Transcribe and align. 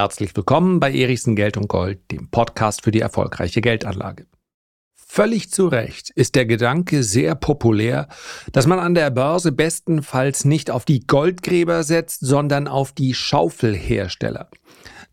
Herzlich 0.00 0.36
willkommen 0.36 0.78
bei 0.78 0.94
Erichsen 0.94 1.34
Geld 1.34 1.56
und 1.56 1.66
Gold, 1.66 2.12
dem 2.12 2.30
Podcast 2.30 2.84
für 2.84 2.92
die 2.92 3.00
erfolgreiche 3.00 3.60
Geldanlage. 3.60 4.26
Völlig 4.94 5.50
zu 5.50 5.66
Recht 5.66 6.10
ist 6.10 6.36
der 6.36 6.46
Gedanke 6.46 7.02
sehr 7.02 7.34
populär, 7.34 8.06
dass 8.52 8.68
man 8.68 8.78
an 8.78 8.94
der 8.94 9.10
Börse 9.10 9.50
bestenfalls 9.50 10.44
nicht 10.44 10.70
auf 10.70 10.84
die 10.84 11.00
Goldgräber 11.00 11.82
setzt, 11.82 12.20
sondern 12.20 12.68
auf 12.68 12.92
die 12.92 13.12
Schaufelhersteller. 13.12 14.48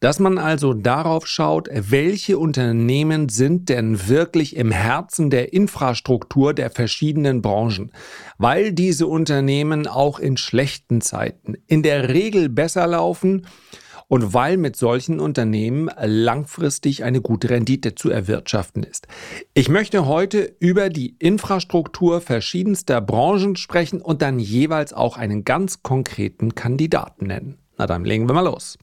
Dass 0.01 0.19
man 0.19 0.37
also 0.37 0.75
darauf 0.75 1.25
schaut, 1.25 1.67
welche 1.71 2.37
Unternehmen 2.37 3.27
sind 3.27 3.69
denn 3.69 4.07
wirklich 4.07 4.55
im 4.55 4.69
Herzen 4.69 5.31
der 5.31 5.51
Infrastruktur 5.51 6.53
der 6.53 6.69
verschiedenen 6.69 7.41
Branchen, 7.41 7.91
weil 8.37 8.71
diese 8.71 9.07
Unternehmen 9.07 9.87
auch 9.87 10.19
in 10.19 10.37
schlechten 10.37 11.01
Zeiten 11.01 11.55
in 11.65 11.81
der 11.81 12.09
Regel 12.09 12.49
besser 12.49 12.85
laufen 12.85 13.47
und 14.07 14.33
weil 14.33 14.57
mit 14.57 14.75
solchen 14.75 15.19
Unternehmen 15.19 15.89
langfristig 16.01 17.03
eine 17.03 17.21
gute 17.21 17.49
Rendite 17.49 17.95
zu 17.95 18.09
erwirtschaften 18.09 18.83
ist. 18.83 19.07
Ich 19.53 19.69
möchte 19.69 20.05
heute 20.05 20.55
über 20.59 20.89
die 20.89 21.15
Infrastruktur 21.19 22.21
verschiedenster 22.21 23.01
Branchen 23.01 23.55
sprechen 23.55 24.01
und 24.01 24.21
dann 24.21 24.39
jeweils 24.39 24.93
auch 24.93 25.17
einen 25.17 25.43
ganz 25.43 25.83
konkreten 25.83 26.55
Kandidaten 26.55 27.27
nennen. 27.27 27.57
Na 27.77 27.87
dann 27.87 28.05
legen 28.05 28.27
wir 28.27 28.33
mal 28.33 28.45
los. 28.45 28.77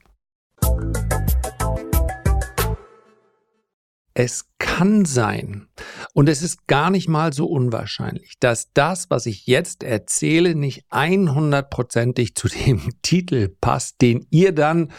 Es 4.15 4.45
kann 4.59 5.07
sein, 5.07 5.69
und 6.15 6.29
es 6.29 6.43
ist 6.43 6.67
gar 6.67 6.91
nicht 6.91 7.09
mal 7.09 7.33
so 7.33 7.47
unwahrscheinlich, 7.47 8.35
dass 8.41 8.73
das, 8.73 9.11
was 9.11 9.27
ich 9.27 9.47
jetzt 9.47 9.83
erzähle, 9.83 10.55
nicht 10.55 10.85
100%ig 10.91 12.35
zu 12.35 12.49
dem 12.49 12.91
Titel 13.03 13.49
passt, 13.61 14.01
den 14.01 14.27
ihr 14.31 14.53
dann 14.53 14.93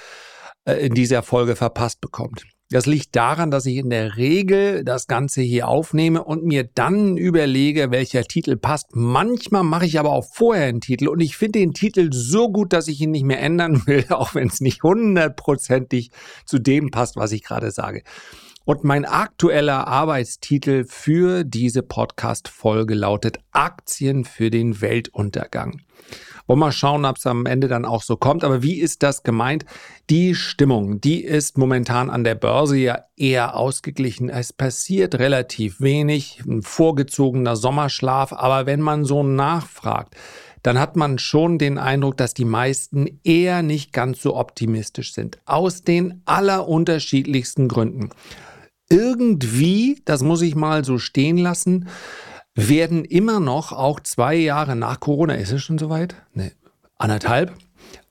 äh, 0.65 0.85
in 0.85 0.93
dieser 0.93 1.23
Folge 1.23 1.55
verpasst 1.55 2.01
bekommt. 2.01 2.45
Das 2.73 2.87
liegt 2.87 3.15
daran, 3.15 3.51
dass 3.51 3.67
ich 3.67 3.77
in 3.77 3.91
der 3.91 4.17
Regel 4.17 4.83
das 4.83 5.05
Ganze 5.05 5.41
hier 5.41 5.67
aufnehme 5.67 6.23
und 6.23 6.43
mir 6.43 6.63
dann 6.63 7.17
überlege, 7.17 7.91
welcher 7.91 8.23
Titel 8.23 8.57
passt. 8.57 8.95
Manchmal 8.95 9.63
mache 9.63 9.85
ich 9.85 9.99
aber 9.99 10.11
auch 10.11 10.25
vorher 10.33 10.65
einen 10.65 10.81
Titel 10.81 11.07
und 11.07 11.19
ich 11.19 11.37
finde 11.37 11.59
den 11.59 11.73
Titel 11.73 12.09
so 12.11 12.51
gut, 12.51 12.73
dass 12.73 12.87
ich 12.87 12.99
ihn 12.99 13.11
nicht 13.11 13.25
mehr 13.25 13.39
ändern 13.41 13.83
will, 13.85 14.05
auch 14.09 14.33
wenn 14.33 14.47
es 14.47 14.59
nicht 14.59 14.81
hundertprozentig 14.81 16.09
zu 16.47 16.57
dem 16.57 16.89
passt, 16.89 17.15
was 17.15 17.31
ich 17.31 17.43
gerade 17.43 17.69
sage. 17.69 18.01
Und 18.65 18.85
mein 18.85 19.03
aktueller 19.03 19.87
Arbeitstitel 19.87 20.85
für 20.87 21.43
diese 21.43 21.83
Podcast-Folge 21.83 22.95
lautet 22.95 23.39
Aktien 23.51 24.23
für 24.23 24.49
den 24.49 24.79
Weltuntergang. 24.79 25.81
Wollen 26.47 26.59
wir 26.59 26.67
mal 26.67 26.71
schauen, 26.71 27.03
ob 27.03 27.17
es 27.17 27.27
am 27.27 27.45
Ende 27.45 27.67
dann 27.67 27.83
auch 27.83 28.03
so 28.03 28.15
kommt. 28.15 28.45
Aber 28.45 28.63
wie 28.63 28.79
ist 28.79 29.03
das 29.03 29.23
gemeint? 29.23 29.65
Die 30.09 30.33
Stimmung, 30.33 31.01
die 31.01 31.25
ist 31.25 31.57
momentan 31.57 32.09
an 32.09 32.23
der 32.23 32.35
Börse 32.35 32.77
ja 32.77 32.99
eher 33.17 33.57
ausgeglichen. 33.57 34.29
Es 34.29 34.53
passiert 34.53 35.15
relativ 35.15 35.81
wenig, 35.81 36.41
ein 36.47 36.61
vorgezogener 36.61 37.57
Sommerschlaf. 37.57 38.31
Aber 38.31 38.65
wenn 38.65 38.79
man 38.79 39.03
so 39.03 39.23
nachfragt, 39.23 40.15
dann 40.61 40.79
hat 40.79 40.95
man 40.95 41.19
schon 41.19 41.57
den 41.57 41.77
Eindruck, 41.77 42.15
dass 42.15 42.33
die 42.33 42.45
meisten 42.45 43.19
eher 43.25 43.61
nicht 43.61 43.91
ganz 43.91 44.21
so 44.21 44.37
optimistisch 44.37 45.13
sind. 45.13 45.39
Aus 45.45 45.81
den 45.81 46.21
allerunterschiedlichsten 46.23 47.67
Gründen 47.67 48.09
irgendwie, 48.93 50.01
das 50.05 50.21
muss 50.21 50.41
ich 50.41 50.55
mal 50.55 50.85
so 50.85 50.99
stehen 50.99 51.37
lassen, 51.37 51.87
werden 52.55 53.03
immer 53.03 53.39
noch 53.39 53.71
auch 53.71 53.99
zwei 53.99 54.35
Jahre 54.35 54.75
nach 54.75 54.99
Corona, 54.99 55.33
ist 55.33 55.51
es 55.51 55.63
schon 55.63 55.79
soweit? 55.79 56.15
Ne, 56.33 56.51
anderthalb. 56.97 57.53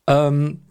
Ähm, 0.08 0.62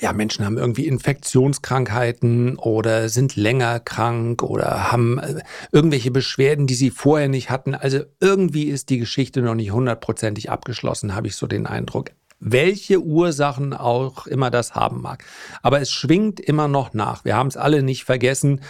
ja, 0.00 0.12
Menschen 0.12 0.44
haben 0.44 0.58
irgendwie 0.58 0.86
Infektionskrankheiten 0.86 2.56
oder 2.56 3.08
sind 3.08 3.36
länger 3.36 3.80
krank 3.80 4.42
oder 4.42 4.92
haben 4.92 5.18
äh, 5.18 5.40
irgendwelche 5.72 6.10
Beschwerden, 6.10 6.66
die 6.66 6.74
sie 6.74 6.90
vorher 6.90 7.28
nicht 7.28 7.50
hatten. 7.50 7.74
Also 7.74 8.00
irgendwie 8.20 8.64
ist 8.64 8.90
die 8.90 8.98
Geschichte 8.98 9.42
noch 9.42 9.54
nicht 9.54 9.72
hundertprozentig 9.72 10.50
abgeschlossen, 10.50 11.14
habe 11.14 11.26
ich 11.26 11.36
so 11.36 11.46
den 11.46 11.66
Eindruck 11.66 12.10
welche 12.44 13.00
Ursachen 13.00 13.72
auch 13.72 14.26
immer 14.26 14.50
das 14.50 14.74
haben 14.74 15.00
mag. 15.00 15.24
Aber 15.62 15.80
es 15.80 15.90
schwingt 15.90 16.38
immer 16.38 16.68
noch 16.68 16.92
nach. 16.92 17.24
Wir 17.24 17.36
haben 17.36 17.48
es 17.48 17.56
alle 17.56 17.82
nicht 17.82 18.04
vergessen, 18.04 18.60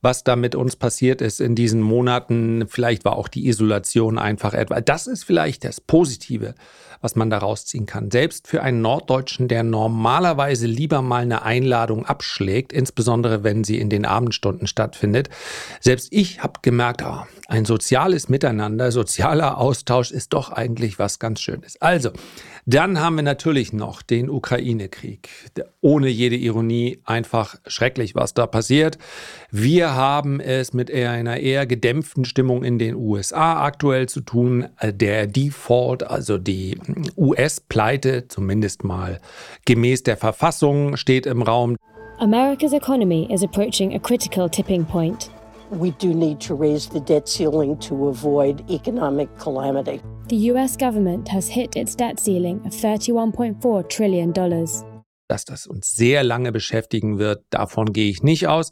was 0.00 0.24
da 0.24 0.34
mit 0.34 0.54
uns 0.54 0.76
passiert 0.76 1.20
ist 1.20 1.40
in 1.40 1.54
diesen 1.54 1.82
Monaten. 1.82 2.66
Vielleicht 2.68 3.04
war 3.04 3.16
auch 3.16 3.28
die 3.28 3.46
Isolation 3.46 4.18
einfach 4.18 4.54
etwa. 4.54 4.80
Das 4.80 5.06
ist 5.06 5.24
vielleicht 5.24 5.64
das 5.64 5.80
Positive 5.80 6.54
was 7.00 7.16
man 7.16 7.30
da 7.30 7.38
rausziehen 7.38 7.86
kann. 7.86 8.10
Selbst 8.10 8.46
für 8.48 8.62
einen 8.62 8.80
Norddeutschen, 8.82 9.48
der 9.48 9.62
normalerweise 9.62 10.66
lieber 10.66 11.02
mal 11.02 11.22
eine 11.22 11.42
Einladung 11.42 12.06
abschlägt, 12.06 12.72
insbesondere 12.72 13.44
wenn 13.44 13.64
sie 13.64 13.78
in 13.78 13.90
den 13.90 14.04
Abendstunden 14.04 14.66
stattfindet. 14.66 15.28
Selbst 15.80 16.08
ich 16.10 16.42
habe 16.42 16.60
gemerkt, 16.62 17.02
oh, 17.04 17.24
ein 17.48 17.64
soziales 17.64 18.28
Miteinander, 18.28 18.92
sozialer 18.92 19.58
Austausch 19.58 20.10
ist 20.10 20.34
doch 20.34 20.52
eigentlich 20.52 20.98
was 20.98 21.18
ganz 21.18 21.40
Schönes. 21.40 21.80
Also, 21.80 22.10
dann 22.66 23.00
haben 23.00 23.16
wir 23.16 23.22
natürlich 23.22 23.72
noch 23.72 24.02
den 24.02 24.28
Ukraine-Krieg. 24.28 25.30
Ohne 25.80 26.08
jede 26.08 26.36
Ironie 26.36 27.00
einfach 27.06 27.56
schrecklich, 27.66 28.14
was 28.14 28.34
da 28.34 28.46
passiert. 28.46 28.98
Wir 29.50 29.94
haben 29.94 30.38
es 30.38 30.74
mit 30.74 30.92
einer 30.92 31.38
eher 31.38 31.66
gedämpften 31.66 32.26
Stimmung 32.26 32.64
in 32.64 32.78
den 32.78 32.94
USA 32.94 33.64
aktuell 33.64 34.06
zu 34.10 34.20
tun. 34.20 34.68
Der 34.82 35.26
Default, 35.26 36.02
also 36.02 36.36
die 36.36 36.78
US-Pleite, 37.16 38.28
zumindest 38.28 38.84
mal 38.84 39.20
gemäß 39.64 40.02
der 40.02 40.16
Verfassung, 40.16 40.96
steht 40.96 41.26
im 41.26 41.42
Raum. 41.42 41.76
America's 42.18 42.72
economy 42.72 43.28
is 43.32 43.42
approaching 43.42 43.94
a 43.94 43.98
critical 43.98 44.48
tipping 44.48 44.84
point. 44.84 45.30
We 45.70 45.90
do 45.90 46.14
need 46.14 46.40
to 46.40 46.54
raise 46.54 46.88
the 46.88 47.00
debt 47.00 47.28
ceiling 47.28 47.78
to 47.80 48.08
avoid 48.08 48.68
economic 48.70 49.28
calamity. 49.38 50.00
The 50.28 50.50
US 50.52 50.76
government 50.76 51.30
has 51.30 51.48
hit 51.48 51.76
its 51.76 51.94
debt 51.94 52.18
ceiling 52.18 52.60
of 52.66 52.72
31.4 52.72 53.88
trillion 53.88 54.32
dollars. 54.32 54.84
Dass 55.28 55.44
das 55.44 55.66
uns 55.66 55.90
sehr 55.90 56.24
lange 56.24 56.52
beschäftigen 56.52 57.18
wird, 57.18 57.44
davon 57.50 57.92
gehe 57.92 58.08
ich 58.08 58.22
nicht 58.22 58.48
aus. 58.48 58.70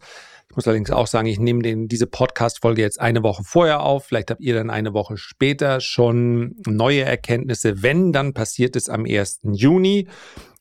Muss 0.56 0.66
allerdings 0.66 0.90
auch 0.90 1.06
sagen, 1.06 1.26
ich 1.28 1.38
nehme 1.38 1.62
den, 1.62 1.86
diese 1.86 2.06
Podcast-Folge 2.06 2.80
jetzt 2.80 2.98
eine 2.98 3.22
Woche 3.22 3.44
vorher 3.44 3.82
auf. 3.82 4.06
Vielleicht 4.06 4.30
habt 4.30 4.40
ihr 4.40 4.54
dann 4.54 4.70
eine 4.70 4.94
Woche 4.94 5.18
später 5.18 5.82
schon 5.82 6.56
neue 6.66 7.02
Erkenntnisse. 7.02 7.82
Wenn, 7.82 8.10
dann 8.10 8.32
passiert 8.32 8.74
es 8.74 8.88
am 8.88 9.04
1. 9.04 9.40
Juni. 9.52 10.08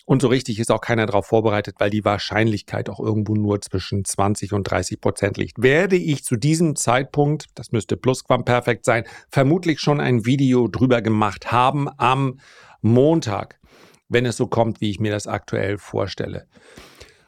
Und 0.03 0.21
so 0.21 0.27
richtig 0.27 0.59
ist 0.59 0.69
auch 0.69 0.81
keiner 0.81 1.05
darauf 1.05 1.27
vorbereitet, 1.27 1.75
weil 1.79 1.89
die 1.89 2.03
Wahrscheinlichkeit 2.03 2.89
auch 2.89 2.99
irgendwo 2.99 3.35
nur 3.35 3.61
zwischen 3.61 4.03
20 4.03 4.51
und 4.51 4.65
30 4.69 4.99
Prozent 4.99 5.37
liegt. 5.37 5.63
Werde 5.63 5.95
ich 5.95 6.25
zu 6.25 6.35
diesem 6.35 6.75
Zeitpunkt, 6.75 7.45
das 7.55 7.71
müsste 7.71 7.95
plusquamperfekt 7.95 8.83
sein, 8.83 9.05
vermutlich 9.29 9.79
schon 9.79 10.01
ein 10.01 10.25
Video 10.25 10.67
drüber 10.67 11.01
gemacht 11.01 11.53
haben 11.53 11.87
am 11.97 12.41
Montag, 12.81 13.61
wenn 14.09 14.25
es 14.25 14.35
so 14.35 14.47
kommt, 14.47 14.81
wie 14.81 14.89
ich 14.89 14.99
mir 14.99 15.13
das 15.13 15.25
aktuell 15.25 15.77
vorstelle. 15.77 16.47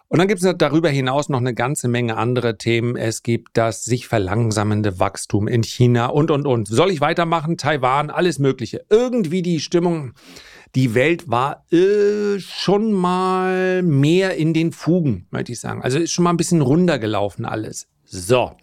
Und 0.09 0.19
dann 0.19 0.29
gibt 0.29 0.41
es 0.41 0.57
darüber 0.57 0.89
hinaus 0.89 1.27
noch 1.27 1.39
eine 1.39 1.53
ganze 1.53 1.89
Menge 1.89 2.15
andere 2.15 2.57
Themen. 2.57 2.95
Es 2.95 3.23
gibt 3.23 3.57
das 3.57 3.83
sich 3.83 4.07
verlangsamende 4.07 4.99
Wachstum 4.99 5.49
in 5.49 5.63
China 5.63 6.07
und, 6.07 6.31
und, 6.31 6.47
und. 6.47 6.67
Soll 6.67 6.91
ich 6.91 7.01
weitermachen? 7.01 7.57
Taiwan, 7.57 8.09
alles 8.09 8.39
Mögliche. 8.39 8.85
Irgendwie 8.89 9.41
die 9.41 9.59
Stimmung, 9.59 10.13
die 10.75 10.93
Welt 10.93 11.29
war 11.29 11.65
äh, 11.73 12.39
schon 12.39 12.93
mal 12.93 13.83
mehr 13.83 14.35
in 14.37 14.53
den 14.53 14.71
Fugen, 14.71 15.27
möchte 15.29 15.51
ich 15.51 15.59
sagen. 15.59 15.81
Also 15.81 15.99
ist 15.99 16.13
schon 16.13 16.23
mal 16.23 16.29
ein 16.29 16.37
bisschen 16.37 16.61
runtergelaufen 16.61 17.43
alles. 17.45 17.89
So. 18.05 18.53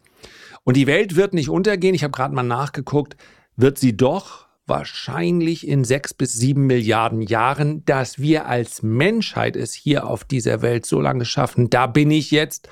Und 0.65 0.79
die 0.79 0.87
Welt 0.87 1.15
wird 1.15 1.35
nicht 1.35 1.51
untergehen. 1.51 1.95
Ich 1.95 2.05
habe 2.05 2.13
gerade 2.13 2.35
mal 2.35 2.43
nachgeguckt. 2.43 3.19
Wird 3.57 3.79
sie 3.79 3.95
doch? 3.95 4.44
Wahrscheinlich 4.67 5.67
in 5.67 5.85
sechs 5.85 6.15
bis 6.15 6.35
sieben 6.35 6.67
Milliarden 6.67 7.23
Jahren, 7.23 7.85
dass 7.85 8.19
wir 8.19 8.47
als 8.47 8.83
Menschheit 8.83 9.57
es 9.57 9.75
hier 9.75 10.07
auf 10.07 10.25
dieser 10.25 10.63
Welt 10.63 10.87
so 10.87 11.01
lange 11.01 11.25
schaffen. 11.25 11.71
Da 11.71 11.87
bin 11.87 12.11
ich 12.11 12.31
jetzt 12.31 12.69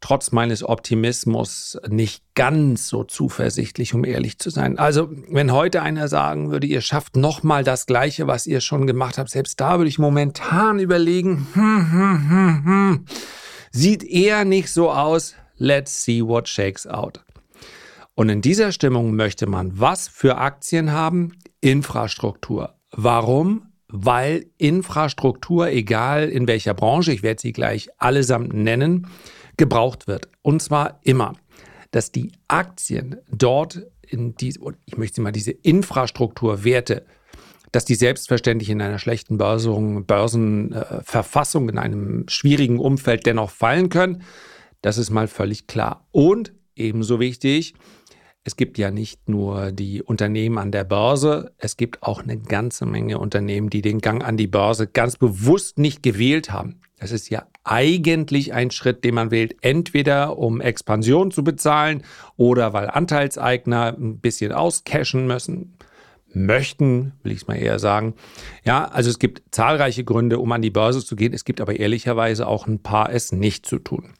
trotz 0.00 0.30
meines 0.30 0.62
Optimismus 0.62 1.78
nicht 1.88 2.22
ganz 2.34 2.88
so 2.88 3.04
zuversichtlich, 3.04 3.94
um 3.94 4.04
ehrlich 4.04 4.38
zu 4.38 4.50
sein. 4.50 4.78
Also, 4.78 5.08
wenn 5.28 5.52
heute 5.52 5.82
einer 5.82 6.08
sagen 6.08 6.50
würde, 6.50 6.66
ihr 6.66 6.80
schafft 6.80 7.16
nochmal 7.16 7.64
das 7.64 7.86
Gleiche, 7.86 8.26
was 8.26 8.46
ihr 8.46 8.60
schon 8.60 8.86
gemacht 8.86 9.18
habt, 9.18 9.30
selbst 9.30 9.60
da 9.60 9.78
würde 9.78 9.88
ich 9.88 9.98
momentan 9.98 10.78
überlegen, 10.78 11.46
hm, 11.54 11.92
hm, 11.92 12.30
hm, 12.30 12.64
hm, 12.64 13.04
sieht 13.72 14.04
eher 14.04 14.44
nicht 14.44 14.70
so 14.70 14.90
aus. 14.90 15.34
Let's 15.58 16.04
see 16.04 16.22
what 16.22 16.48
shakes 16.48 16.86
out. 16.86 17.24
Und 18.16 18.30
in 18.30 18.40
dieser 18.40 18.72
Stimmung 18.72 19.14
möchte 19.14 19.46
man 19.46 19.78
was 19.78 20.08
für 20.08 20.38
Aktien 20.38 20.90
haben? 20.90 21.36
Infrastruktur. 21.60 22.74
Warum? 22.90 23.66
Weil 23.88 24.46
Infrastruktur, 24.56 25.68
egal 25.68 26.30
in 26.30 26.48
welcher 26.48 26.72
Branche, 26.72 27.12
ich 27.12 27.22
werde 27.22 27.42
sie 27.42 27.52
gleich 27.52 27.88
allesamt 27.98 28.54
nennen, 28.54 29.08
gebraucht 29.58 30.08
wird. 30.08 30.30
Und 30.40 30.62
zwar 30.62 30.98
immer, 31.04 31.34
dass 31.90 32.10
die 32.10 32.32
Aktien 32.48 33.16
dort 33.30 33.86
in 34.00 34.34
diese, 34.34 34.60
ich 34.86 34.96
möchte 34.96 35.20
mal 35.20 35.32
diese 35.32 35.52
Infrastrukturwerte 35.52 37.04
dass 37.72 37.84
die 37.84 37.96
selbstverständlich 37.96 38.70
in 38.70 38.80
einer 38.80 38.98
schlechten 38.98 39.36
Börsenverfassung, 39.36 40.06
Börsenverfassung, 40.06 41.68
in 41.68 41.76
einem 41.76 42.24
schwierigen 42.26 42.78
Umfeld 42.78 43.26
dennoch 43.26 43.50
fallen 43.50 43.90
können. 43.90 44.22
Das 44.80 44.96
ist 44.96 45.10
mal 45.10 45.28
völlig 45.28 45.66
klar. 45.66 46.06
Und 46.10 46.54
ebenso 46.74 47.20
wichtig, 47.20 47.74
es 48.46 48.54
gibt 48.54 48.78
ja 48.78 48.92
nicht 48.92 49.28
nur 49.28 49.72
die 49.72 50.04
Unternehmen 50.04 50.58
an 50.58 50.70
der 50.70 50.84
Börse, 50.84 51.52
es 51.58 51.76
gibt 51.76 52.04
auch 52.04 52.22
eine 52.22 52.38
ganze 52.38 52.86
Menge 52.86 53.18
Unternehmen, 53.18 53.70
die 53.70 53.82
den 53.82 53.98
Gang 53.98 54.22
an 54.22 54.36
die 54.36 54.46
Börse 54.46 54.86
ganz 54.86 55.16
bewusst 55.16 55.78
nicht 55.78 56.00
gewählt 56.04 56.52
haben. 56.52 56.80
Das 57.00 57.10
ist 57.10 57.28
ja 57.28 57.44
eigentlich 57.64 58.52
ein 58.52 58.70
Schritt, 58.70 59.02
den 59.02 59.16
man 59.16 59.32
wählt, 59.32 59.56
entweder 59.62 60.38
um 60.38 60.60
Expansion 60.60 61.32
zu 61.32 61.42
bezahlen 61.42 62.04
oder 62.36 62.72
weil 62.72 62.88
Anteilseigner 62.88 63.96
ein 63.98 64.20
bisschen 64.20 64.52
auscashen 64.52 65.26
müssen, 65.26 65.76
möchten, 66.32 67.14
will 67.24 67.32
ich 67.32 67.38
es 67.38 67.48
mal 67.48 67.56
eher 67.56 67.80
sagen. 67.80 68.14
Ja, 68.64 68.84
also 68.84 69.10
es 69.10 69.18
gibt 69.18 69.42
zahlreiche 69.52 70.04
Gründe, 70.04 70.38
um 70.38 70.52
an 70.52 70.62
die 70.62 70.70
Börse 70.70 71.04
zu 71.04 71.16
gehen. 71.16 71.32
Es 71.32 71.44
gibt 71.44 71.60
aber 71.60 71.80
ehrlicherweise 71.80 72.46
auch 72.46 72.68
ein 72.68 72.78
paar, 72.78 73.12
es 73.12 73.32
nicht 73.32 73.66
zu 73.66 73.80
tun. 73.80 74.14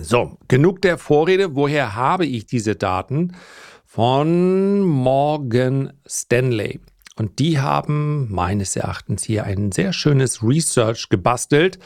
So, 0.00 0.38
genug 0.48 0.80
der 0.82 0.96
Vorrede. 0.96 1.54
Woher 1.54 1.94
habe 1.94 2.24
ich 2.24 2.46
diese 2.46 2.76
Daten? 2.76 3.36
Von 3.84 4.80
Morgan 4.80 5.92
Stanley. 6.06 6.80
Und 7.16 7.38
die 7.38 7.60
haben 7.60 8.32
meines 8.32 8.74
Erachtens 8.74 9.22
hier 9.22 9.44
ein 9.44 9.70
sehr 9.70 9.92
schönes 9.92 10.42
Research 10.42 11.10
gebastelt. 11.10 11.78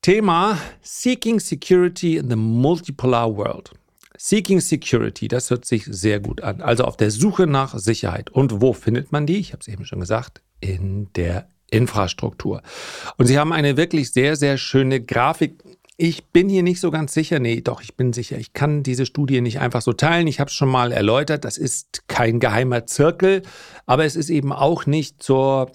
Thema 0.00 0.56
Seeking 0.80 1.40
Security 1.40 2.16
in 2.16 2.30
the 2.30 2.36
Multipolar 2.36 3.36
World. 3.36 3.70
Seeking 4.16 4.60
Security, 4.60 5.28
das 5.28 5.50
hört 5.50 5.66
sich 5.66 5.84
sehr 5.84 6.20
gut 6.20 6.40
an. 6.40 6.62
Also 6.62 6.84
auf 6.84 6.96
der 6.96 7.10
Suche 7.10 7.46
nach 7.46 7.78
Sicherheit. 7.78 8.30
Und 8.30 8.62
wo 8.62 8.72
findet 8.72 9.12
man 9.12 9.26
die? 9.26 9.38
Ich 9.38 9.52
habe 9.52 9.60
es 9.60 9.68
eben 9.68 9.84
schon 9.84 10.00
gesagt, 10.00 10.40
in 10.60 11.12
der 11.16 11.48
Infrastruktur. 11.70 12.62
Und 13.18 13.26
sie 13.26 13.38
haben 13.38 13.52
eine 13.52 13.76
wirklich 13.76 14.10
sehr, 14.10 14.36
sehr 14.36 14.56
schöne 14.56 15.02
Grafik 15.02 15.62
ich 16.00 16.24
bin 16.28 16.48
hier 16.48 16.62
nicht 16.62 16.80
so 16.80 16.90
ganz 16.90 17.12
sicher. 17.12 17.40
Nee, 17.40 17.60
doch, 17.60 17.82
ich 17.82 17.94
bin 17.94 18.14
sicher. 18.14 18.38
Ich 18.38 18.54
kann 18.54 18.82
diese 18.82 19.04
Studie 19.04 19.42
nicht 19.42 19.60
einfach 19.60 19.82
so 19.82 19.92
teilen. 19.92 20.28
Ich 20.28 20.40
habe 20.40 20.48
es 20.48 20.54
schon 20.54 20.70
mal 20.70 20.92
erläutert. 20.92 21.44
Das 21.44 21.58
ist 21.58 22.08
kein 22.08 22.40
geheimer 22.40 22.86
Zirkel, 22.86 23.42
aber 23.84 24.06
es 24.06 24.16
ist 24.16 24.30
eben 24.30 24.50
auch 24.50 24.86
nicht 24.86 25.22
zur 25.22 25.70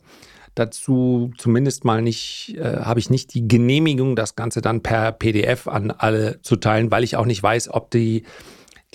dazu 0.55 1.31
zumindest 1.37 1.85
mal 1.85 2.01
nicht, 2.01 2.55
äh, 2.57 2.77
habe 2.77 2.99
ich 2.99 3.11
nicht 3.11 3.35
die 3.35 3.47
Genehmigung, 3.47 4.15
das 4.15 4.35
Ganze 4.35 4.61
dann 4.61 4.81
per 4.81 5.11
PDF 5.11 5.67
an 5.67 5.91
alle 5.91 6.41
zu 6.41 6.55
teilen, 6.55 6.89
weil 6.89 7.03
ich 7.03 7.17
auch 7.17 7.25
nicht 7.25 7.43
weiß, 7.43 7.69
ob 7.69 7.91
die 7.91 8.23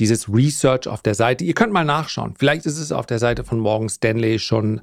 dieses 0.01 0.33
Research 0.33 0.89
auf 0.89 1.03
der 1.03 1.15
Seite. 1.15 1.45
Ihr 1.45 1.55
könnt 1.55 1.73
mal 1.73 1.85
nachschauen. 1.85 2.35
Vielleicht 2.39 2.67
ist 2.67 2.79
es 2.79 2.91
auf 2.91 3.07
der 3.07 3.19
Seite 3.19 3.45
von 3.45 3.61
Morgan 3.61 3.89
Stanley 3.89 4.39
schon 4.39 4.81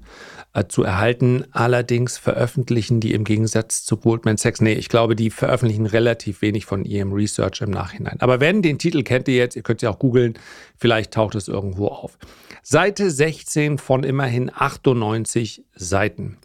zu 0.70 0.84
erhalten. 0.84 1.46
Allerdings 1.52 2.18
veröffentlichen 2.18 3.00
die 3.00 3.14
im 3.14 3.24
Gegensatz 3.24 3.86
zu 3.86 3.98
Goldman 3.98 4.38
Sachs, 4.38 4.62
nee, 4.62 4.74
ich 4.74 4.90
glaube, 4.90 5.16
die 5.16 5.30
veröffentlichen 5.30 5.86
relativ 5.86 6.42
wenig 6.42 6.66
von 6.66 6.84
ihrem 6.84 7.14
Research 7.14 7.62
im 7.62 7.70
Nachhinein. 7.70 8.18
Aber 8.20 8.40
wenn, 8.40 8.62
den 8.62 8.80
Titel 8.80 9.04
kennt 9.04 9.28
ihr 9.28 9.36
jetzt, 9.36 9.56
ihr 9.56 9.62
könnt 9.62 9.82
sie 9.82 9.88
auch 9.88 10.00
googeln, 10.00 10.38
vielleicht 10.76 11.14
taucht 11.14 11.36
es 11.36 11.48
irgendwo 11.48 11.88
auf. 11.88 12.18
Seite 12.64 13.12
16 13.12 13.78
von 13.78 14.04
immerhin 14.04 14.52
98 14.54 15.64
Seiten. 15.76 16.38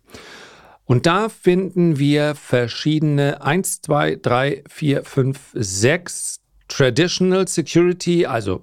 Und 0.84 1.06
da 1.06 1.28
finden 1.28 1.98
wir 1.98 2.34
verschiedene 2.34 3.42
1, 3.42 3.82
2, 3.82 4.16
3, 4.16 4.64
4, 4.68 5.04
5, 5.04 5.38
6 5.54 6.40
Traditional 6.68 7.48
Security, 7.48 8.26
also 8.26 8.62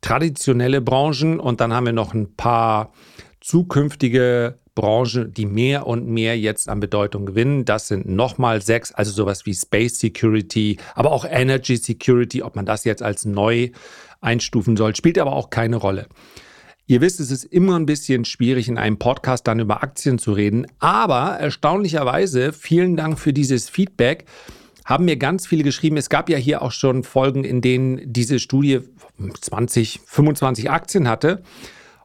traditionelle 0.00 0.80
Branchen. 0.80 1.40
Und 1.40 1.60
dann 1.60 1.72
haben 1.72 1.86
wir 1.86 1.92
noch 1.92 2.14
ein 2.14 2.34
paar 2.34 2.92
zukünftige 3.40 4.56
Branchen, 4.76 5.34
die 5.34 5.46
mehr 5.46 5.88
und 5.88 6.06
mehr 6.06 6.38
jetzt 6.38 6.68
an 6.68 6.78
Bedeutung 6.78 7.26
gewinnen. 7.26 7.64
Das 7.64 7.88
sind 7.88 8.06
nochmal 8.06 8.62
sechs, 8.62 8.92
also 8.92 9.10
sowas 9.10 9.44
wie 9.46 9.54
Space 9.54 9.98
Security, 9.98 10.76
aber 10.94 11.10
auch 11.10 11.24
Energy 11.28 11.76
Security, 11.76 12.44
ob 12.44 12.54
man 12.54 12.66
das 12.66 12.84
jetzt 12.84 13.02
als 13.02 13.24
neu 13.24 13.70
einstufen 14.20 14.76
soll, 14.76 14.94
spielt 14.94 15.18
aber 15.18 15.32
auch 15.32 15.50
keine 15.50 15.76
Rolle. 15.76 16.06
Ihr 16.86 17.00
wisst, 17.00 17.18
es 17.18 17.32
ist 17.32 17.44
immer 17.44 17.76
ein 17.76 17.86
bisschen 17.86 18.24
schwierig, 18.24 18.68
in 18.68 18.78
einem 18.78 18.98
Podcast 18.98 19.48
dann 19.48 19.58
über 19.58 19.82
Aktien 19.82 20.20
zu 20.20 20.32
reden, 20.32 20.68
aber 20.78 21.38
erstaunlicherweise, 21.40 22.52
vielen 22.52 22.96
Dank 22.96 23.18
für 23.18 23.32
dieses 23.32 23.68
Feedback 23.68 24.26
haben 24.84 25.04
mir 25.04 25.16
ganz 25.16 25.48
viele 25.48 25.64
geschrieben. 25.64 25.96
Es 25.96 26.08
gab 26.08 26.30
ja 26.30 26.38
hier 26.38 26.62
auch 26.62 26.70
schon 26.70 27.02
Folgen, 27.02 27.42
in 27.42 27.60
denen 27.60 28.00
diese 28.12 28.38
Studie 28.38 28.82
20, 29.40 30.00
25 30.06 30.70
Aktien 30.70 31.08
hatte. 31.08 31.42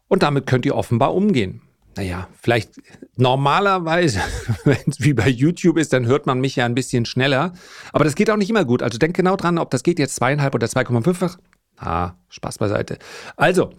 Und 0.07 0.23
damit 0.23 0.47
könnt 0.47 0.65
ihr 0.65 0.75
offenbar 0.75 1.13
umgehen. 1.13 1.61
Naja, 1.97 2.27
vielleicht 2.41 2.71
normalerweise, 3.17 4.21
wenn 4.63 4.77
es 4.87 5.01
wie 5.01 5.13
bei 5.13 5.27
YouTube 5.27 5.77
ist, 5.77 5.93
dann 5.93 6.05
hört 6.05 6.25
man 6.25 6.39
mich 6.39 6.55
ja 6.55 6.65
ein 6.65 6.75
bisschen 6.75 7.05
schneller. 7.05 7.53
Aber 7.91 8.05
das 8.05 8.15
geht 8.15 8.29
auch 8.29 8.37
nicht 8.37 8.49
immer 8.49 8.65
gut. 8.65 8.81
Also 8.81 8.97
denkt 8.97 9.17
genau 9.17 9.35
dran, 9.35 9.57
ob 9.57 9.71
das 9.71 9.83
geht 9.83 9.99
jetzt 9.99 10.15
zweieinhalb 10.15 10.55
oder 10.55 10.67
2,5-fach. 10.67 11.37
Ah, 11.77 12.13
Spaß 12.29 12.59
beiseite. 12.59 12.97
Also, 13.35 13.71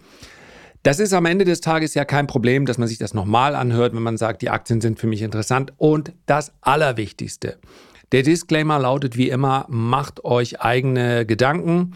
das 0.83 0.99
ist 0.99 1.13
am 1.13 1.25
Ende 1.25 1.45
des 1.45 1.61
Tages 1.61 1.93
ja 1.93 2.03
kein 2.03 2.27
Problem, 2.27 2.65
dass 2.65 2.77
man 2.77 2.89
sich 2.89 2.97
das 2.97 3.13
nochmal 3.13 3.55
anhört, 3.55 3.95
wenn 3.95 4.03
man 4.03 4.17
sagt, 4.17 4.41
die 4.41 4.49
Aktien 4.49 4.81
sind 4.81 4.99
für 4.99 5.07
mich 5.07 5.21
interessant. 5.21 5.71
Und 5.77 6.11
das 6.25 6.51
Allerwichtigste, 6.59 7.57
der 8.11 8.21
Disclaimer 8.21 8.79
lautet 8.79 9.15
wie 9.15 9.29
immer, 9.29 9.65
macht 9.69 10.25
euch 10.25 10.59
eigene 10.59 11.25
Gedanken. 11.25 11.95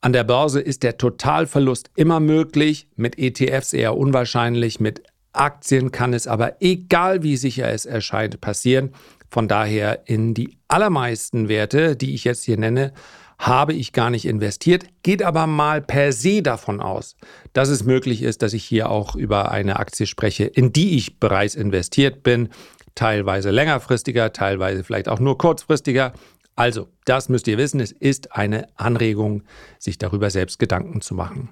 An 0.00 0.12
der 0.12 0.24
Börse 0.24 0.60
ist 0.60 0.84
der 0.84 0.98
Totalverlust 0.98 1.90
immer 1.96 2.20
möglich, 2.20 2.88
mit 2.96 3.18
ETFs 3.18 3.72
eher 3.72 3.96
unwahrscheinlich, 3.96 4.80
mit 4.80 5.02
Aktien 5.32 5.92
kann 5.92 6.14
es 6.14 6.26
aber, 6.26 6.60
egal 6.60 7.22
wie 7.22 7.36
sicher 7.36 7.70
es 7.70 7.86
erscheint, 7.86 8.40
passieren. 8.40 8.90
Von 9.30 9.48
daher 9.48 10.02
in 10.06 10.34
die 10.34 10.58
allermeisten 10.68 11.48
Werte, 11.48 11.96
die 11.96 12.14
ich 12.14 12.24
jetzt 12.24 12.44
hier 12.44 12.58
nenne, 12.58 12.92
habe 13.38 13.72
ich 13.72 13.92
gar 13.92 14.10
nicht 14.10 14.24
investiert, 14.24 14.84
geht 15.02 15.22
aber 15.22 15.46
mal 15.46 15.80
per 15.80 16.12
se 16.12 16.42
davon 16.42 16.80
aus, 16.80 17.16
dass 17.54 17.70
es 17.70 17.82
möglich 17.82 18.22
ist, 18.22 18.42
dass 18.42 18.52
ich 18.52 18.64
hier 18.64 18.90
auch 18.90 19.16
über 19.16 19.50
eine 19.50 19.78
Aktie 19.80 20.06
spreche, 20.06 20.44
in 20.44 20.72
die 20.72 20.96
ich 20.96 21.18
bereits 21.18 21.54
investiert 21.54 22.22
bin 22.22 22.50
teilweise 22.94 23.50
längerfristiger, 23.50 24.32
teilweise 24.32 24.84
vielleicht 24.84 25.08
auch 25.08 25.20
nur 25.20 25.38
kurzfristiger. 25.38 26.12
Also, 26.54 26.88
das 27.04 27.28
müsst 27.28 27.48
ihr 27.48 27.58
wissen, 27.58 27.80
es 27.80 27.92
ist 27.92 28.32
eine 28.32 28.68
Anregung, 28.76 29.42
sich 29.78 29.98
darüber 29.98 30.30
selbst 30.30 30.58
Gedanken 30.58 31.00
zu 31.00 31.14
machen. 31.14 31.50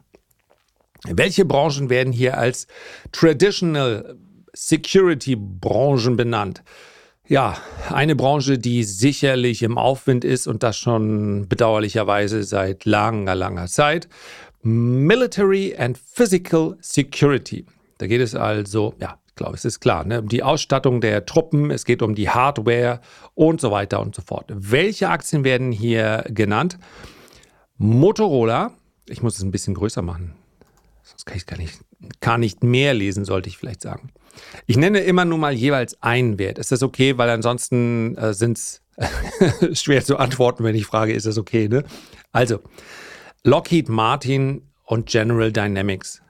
Welche 1.09 1.45
Branchen 1.45 1.91
werden 1.91 2.13
hier 2.13 2.39
als 2.39 2.67
Traditional 3.13 4.17
Security 4.53 5.37
Branchen 5.37 6.17
benannt? 6.17 6.63
Ja, 7.27 7.57
eine 7.89 8.17
Branche, 8.17 8.59
die 8.59 8.83
sicherlich 8.83 9.63
im 9.63 9.79
Aufwind 9.79 10.25
ist 10.25 10.47
und 10.47 10.63
das 10.63 10.77
schon 10.77 11.49
bedauerlicherweise 11.49 12.43
seit 12.43 12.85
langer, 12.85 13.35
langer 13.35 13.67
Zeit. 13.67 14.09
Military 14.63 15.77
and 15.77 15.97
Physical 15.97 16.77
Security. 16.81 17.65
Da 17.99 18.07
geht 18.07 18.21
es 18.21 18.35
also, 18.35 18.95
ja, 18.99 19.21
glaube, 19.41 19.57
es 19.57 19.65
ist 19.65 19.81
klar, 19.81 20.05
ne? 20.05 20.21
um 20.21 20.29
die 20.29 20.43
Ausstattung 20.43 21.01
der 21.01 21.25
Truppen, 21.25 21.71
es 21.71 21.87
geht 21.87 22.03
um 22.03 22.15
die 22.15 22.29
Hardware 22.29 23.01
und 23.35 23.61
so 23.61 23.71
weiter 23.71 24.01
und 24.01 24.15
so 24.15 24.21
fort. 24.21 24.45
Welche 24.49 25.09
Aktien 25.09 25.45
werden 25.45 25.73
hier 25.73 26.25
genannt? 26.29 26.79
Motorola, 27.79 28.73
ich 29.09 29.23
muss 29.23 29.39
es 29.39 29.43
ein 29.43 29.51
bisschen 29.51 29.73
größer 29.75 30.03
machen, 30.03 30.35
sonst 31.11 31.27
kann 31.27 31.37
ich 31.37 31.47
gar 31.47 31.59
nicht, 31.59 31.81
gar 32.21 32.39
nicht 32.39 32.63
mehr 32.63 32.95
lesen, 32.95 33.25
sollte 33.25 33.49
ich 33.49 33.59
vielleicht 33.59 33.83
sagen. 33.83 34.11
Ich 34.67 34.77
nenne 34.77 35.01
immer 35.01 35.25
nur 35.25 35.39
mal 35.39 35.53
jeweils 35.53 36.01
einen 36.03 36.39
Wert. 36.39 36.59
Ist 36.59 36.73
das 36.73 36.83
okay? 36.83 37.19
Weil 37.19 37.31
ansonsten 37.31 38.17
äh, 38.17 38.33
sind 38.33 38.59
es 38.59 38.83
schwer 39.73 40.05
zu 40.05 40.17
antworten, 40.17 40.65
wenn 40.65 40.75
ich 40.75 40.87
frage, 40.87 41.13
ist 41.13 41.27
das 41.27 41.39
okay? 41.39 41.69
Ne? 41.69 41.85
Also, 42.33 42.61
Lockheed 43.45 43.89
Martin 43.89 44.63
und 44.85 45.07
General 45.07 45.53
Dynamics 45.53 46.23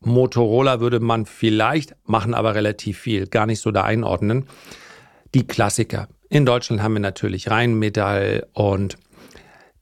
Motorola 0.00 0.80
würde 0.80 1.00
man 1.00 1.26
vielleicht, 1.26 1.94
machen 2.04 2.34
aber 2.34 2.54
relativ 2.54 2.98
viel, 2.98 3.26
gar 3.26 3.46
nicht 3.46 3.60
so 3.60 3.70
da 3.70 3.84
einordnen. 3.84 4.46
Die 5.34 5.46
Klassiker. 5.46 6.08
In 6.28 6.46
Deutschland 6.46 6.82
haben 6.82 6.94
wir 6.94 7.00
natürlich 7.00 7.50
Rheinmetall 7.50 8.46
und 8.52 8.96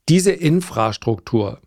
diese 0.09 0.33
Infrastruktur, 0.33 1.61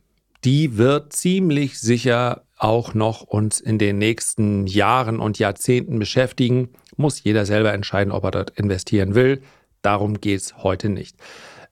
die 0.44 0.78
wird 0.78 1.14
ziemlich 1.14 1.80
sicher 1.80 2.44
auch 2.62 2.94
noch 2.94 3.22
uns 3.22 3.60
in 3.60 3.80
den 3.80 3.98
nächsten 3.98 4.68
Jahren 4.68 5.20
und 5.20 5.40
Jahrzehnten 5.40 5.98
beschäftigen. 5.98 6.70
Muss 6.96 7.24
jeder 7.24 7.46
selber 7.46 7.74
entscheiden, 7.74 8.14
ob 8.14 8.24
er 8.24 8.32
dort 8.32 8.52
investieren 8.52 9.16
will. 9.16 9.42
Darum 9.82 10.22
geht 10.22 10.42
es 10.42 10.58
heute 10.58 10.90
nicht. 10.90 11.18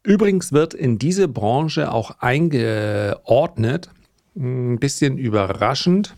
Übrigens 0.02 0.52
wird 0.52 0.74
in 0.74 0.98
diese 0.98 1.28
Branche 1.28 1.92
auch 1.92 2.20
eingeordnet, 2.20 3.92
ein 4.36 4.80
bisschen 4.80 5.20
überraschend, 5.20 6.16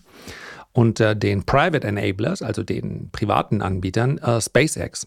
unter 0.72 1.16
den 1.16 1.44
Private 1.44 1.86
Enablers, 1.86 2.42
also 2.42 2.64
den 2.64 3.10
privaten 3.12 3.62
Anbietern, 3.62 4.20
äh, 4.20 4.40
SpaceX. 4.40 5.06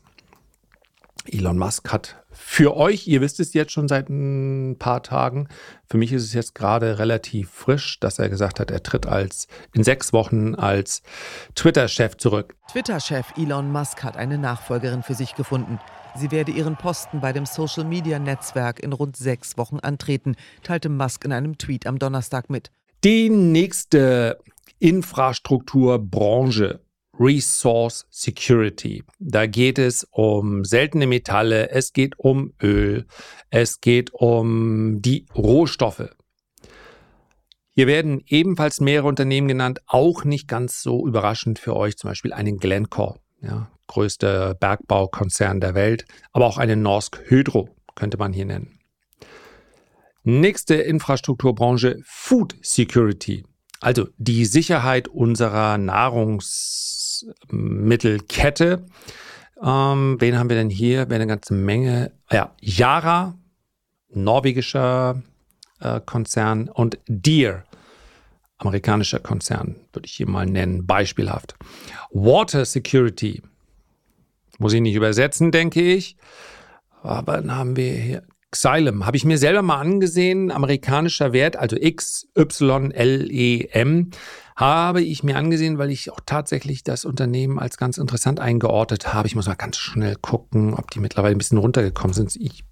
Elon 1.27 1.57
Musk 1.57 1.91
hat 1.91 2.17
für 2.47 2.77
euch, 2.77 3.09
ihr 3.09 3.23
wisst 3.23 3.41
es 3.41 3.55
jetzt 3.55 3.73
schon 3.73 3.89
seit 3.89 4.11
ein 4.11 4.77
paar 4.79 5.03
Tagen, 5.03 5.49
für 5.89 5.97
mich 5.97 6.13
ist 6.13 6.23
es 6.23 6.35
jetzt 6.35 6.55
gerade 6.55 6.99
relativ 6.99 7.51
frisch, 7.51 7.99
dass 8.01 8.19
er 8.19 8.29
gesagt 8.29 8.61
hat, 8.61 8.71
er 8.71 8.83
tritt 8.83 9.07
als 9.07 9.49
in 9.73 9.83
sechs 9.83 10.13
Wochen 10.13 10.55
als 10.55 11.03
Twitter-Chef 11.55 12.19
zurück. 12.19 12.55
Twitter-Chef 12.71 13.33
Elon 13.39 13.73
Musk 13.73 14.05
hat 14.05 14.19
eine 14.19 14.37
Nachfolgerin 14.37 15.03
für 15.03 15.15
sich 15.15 15.35
gefunden. 15.35 15.81
Sie 16.17 16.31
werde 16.31 16.53
ihren 16.53 16.77
Posten 16.77 17.21
bei 17.21 17.33
dem 17.33 17.47
Social-Media-Netzwerk 17.47 18.79
in 18.79 18.93
rund 18.93 19.17
sechs 19.17 19.57
Wochen 19.57 19.81
antreten, 19.81 20.37
teilte 20.63 20.91
Musk 20.91 21.25
in 21.25 21.33
einem 21.33 21.57
Tweet 21.57 21.87
am 21.87 21.99
Donnerstag 21.99 22.51
mit. 22.51 22.71
Die 23.05 23.31
nächste 23.31 24.39
Infrastrukturbranche 24.79 26.84
Resource 27.19 28.07
Security. 28.11 29.05
Da 29.19 29.47
geht 29.47 29.79
es 29.79 30.07
um 30.11 30.65
seltene 30.65 31.07
Metalle, 31.07 31.71
es 31.71 31.93
geht 31.93 32.19
um 32.19 32.53
Öl, 32.63 33.07
es 33.51 33.81
geht 33.81 34.13
um 34.13 35.01
die 35.01 35.27
Rohstoffe. 35.35 36.11
Hier 37.77 37.87
werden 37.87 38.23
ebenfalls 38.27 38.81
mehrere 38.81 39.09
Unternehmen 39.09 39.49
genannt, 39.49 39.81
auch 39.87 40.25
nicht 40.25 40.47
ganz 40.47 40.81
so 40.81 41.07
überraschend 41.07 41.59
für 41.59 41.75
euch, 41.75 41.97
zum 41.97 42.11
Beispiel 42.11 42.33
einen 42.33 42.59
Glencore, 42.59 43.19
ja, 43.41 43.71
größter 43.89 44.55
Bergbaukonzern 44.55 45.61
der 45.61 45.75
Welt, 45.75 46.05
aber 46.33 46.47
auch 46.47 46.59
eine 46.59 46.77
Norsk 46.77 47.21
Hydro 47.27 47.69
könnte 47.97 48.17
man 48.17 48.33
hier 48.33 48.45
nennen. 48.47 48.79
Nächste 50.23 50.77
Infrastrukturbranche 50.77 51.99
Food 52.05 52.55
Security, 52.63 53.45
also 53.81 54.09
die 54.17 54.47
Sicherheit 54.47 55.09
unserer 55.09 55.77
Nahrungs 55.77 57.04
Lebensmittelkette. 57.23 58.85
Ähm, 59.63 60.17
wen 60.21 60.39
haben 60.39 60.49
wir 60.49 60.57
denn 60.57 60.71
hier? 60.71 60.97
Wir 60.97 61.03
haben 61.03 61.13
eine 61.13 61.27
ganze 61.27 61.55
Menge. 61.55 62.13
Ja, 62.31 62.55
Yara, 62.61 63.39
norwegischer 64.11 65.23
äh, 65.81 66.01
Konzern 66.05 66.69
und 66.69 66.99
Deere, 67.07 67.65
amerikanischer 68.59 69.21
Konzern, 69.21 69.77
würde 69.93 70.07
ich 70.07 70.13
hier 70.15 70.29
mal 70.29 70.47
nennen, 70.47 70.87
beispielhaft. 70.87 71.55
Water 72.11 72.65
Security, 72.65 73.43
muss 74.59 74.73
ich 74.73 74.81
nicht 74.81 74.95
übersetzen, 74.95 75.51
denke 75.51 75.83
ich. 75.83 76.17
Aber 77.03 77.37
dann 77.37 77.55
haben 77.55 77.77
wir 77.77 77.93
hier 77.93 78.23
Xylem, 78.55 79.05
habe 79.05 79.17
ich 79.17 79.25
mir 79.25 79.37
selber 79.37 79.63
mal 79.63 79.79
angesehen, 79.79 80.53
amerikanischer 80.53 81.33
Wert, 81.33 81.57
also 81.57 81.77
X, 81.77 82.29
Y, 82.37 82.93
L, 82.93 83.29
E, 83.31 83.69
M 83.73 84.11
habe 84.57 85.03
ich 85.03 85.25
mir 85.25 85.37
angesehen, 85.37 85.79
weil 85.79 85.91
ich 85.91 86.13
auch 86.13 86.21
tatsächlich 86.25 86.85
das 86.85 87.05
Unternehmen 87.05 87.59
als 87.59 87.77
ganz 87.77 87.99
interessant 87.99 88.39
eingeordnet 88.39 89.13
habe. 89.13 89.27
Ich 89.27 89.35
muss 89.35 89.49
mal 89.49 89.55
ganz 89.55 89.77
schnell 89.77 90.15
gucken, 90.15 90.75
ob 90.75 90.93
die 90.93 91.01
mittlerweile 91.01 91.35
ein 91.35 91.39
bisschen 91.39 91.59
runtergekommen 91.59 92.15
sind. 92.15 92.37
Ich, 92.37 92.65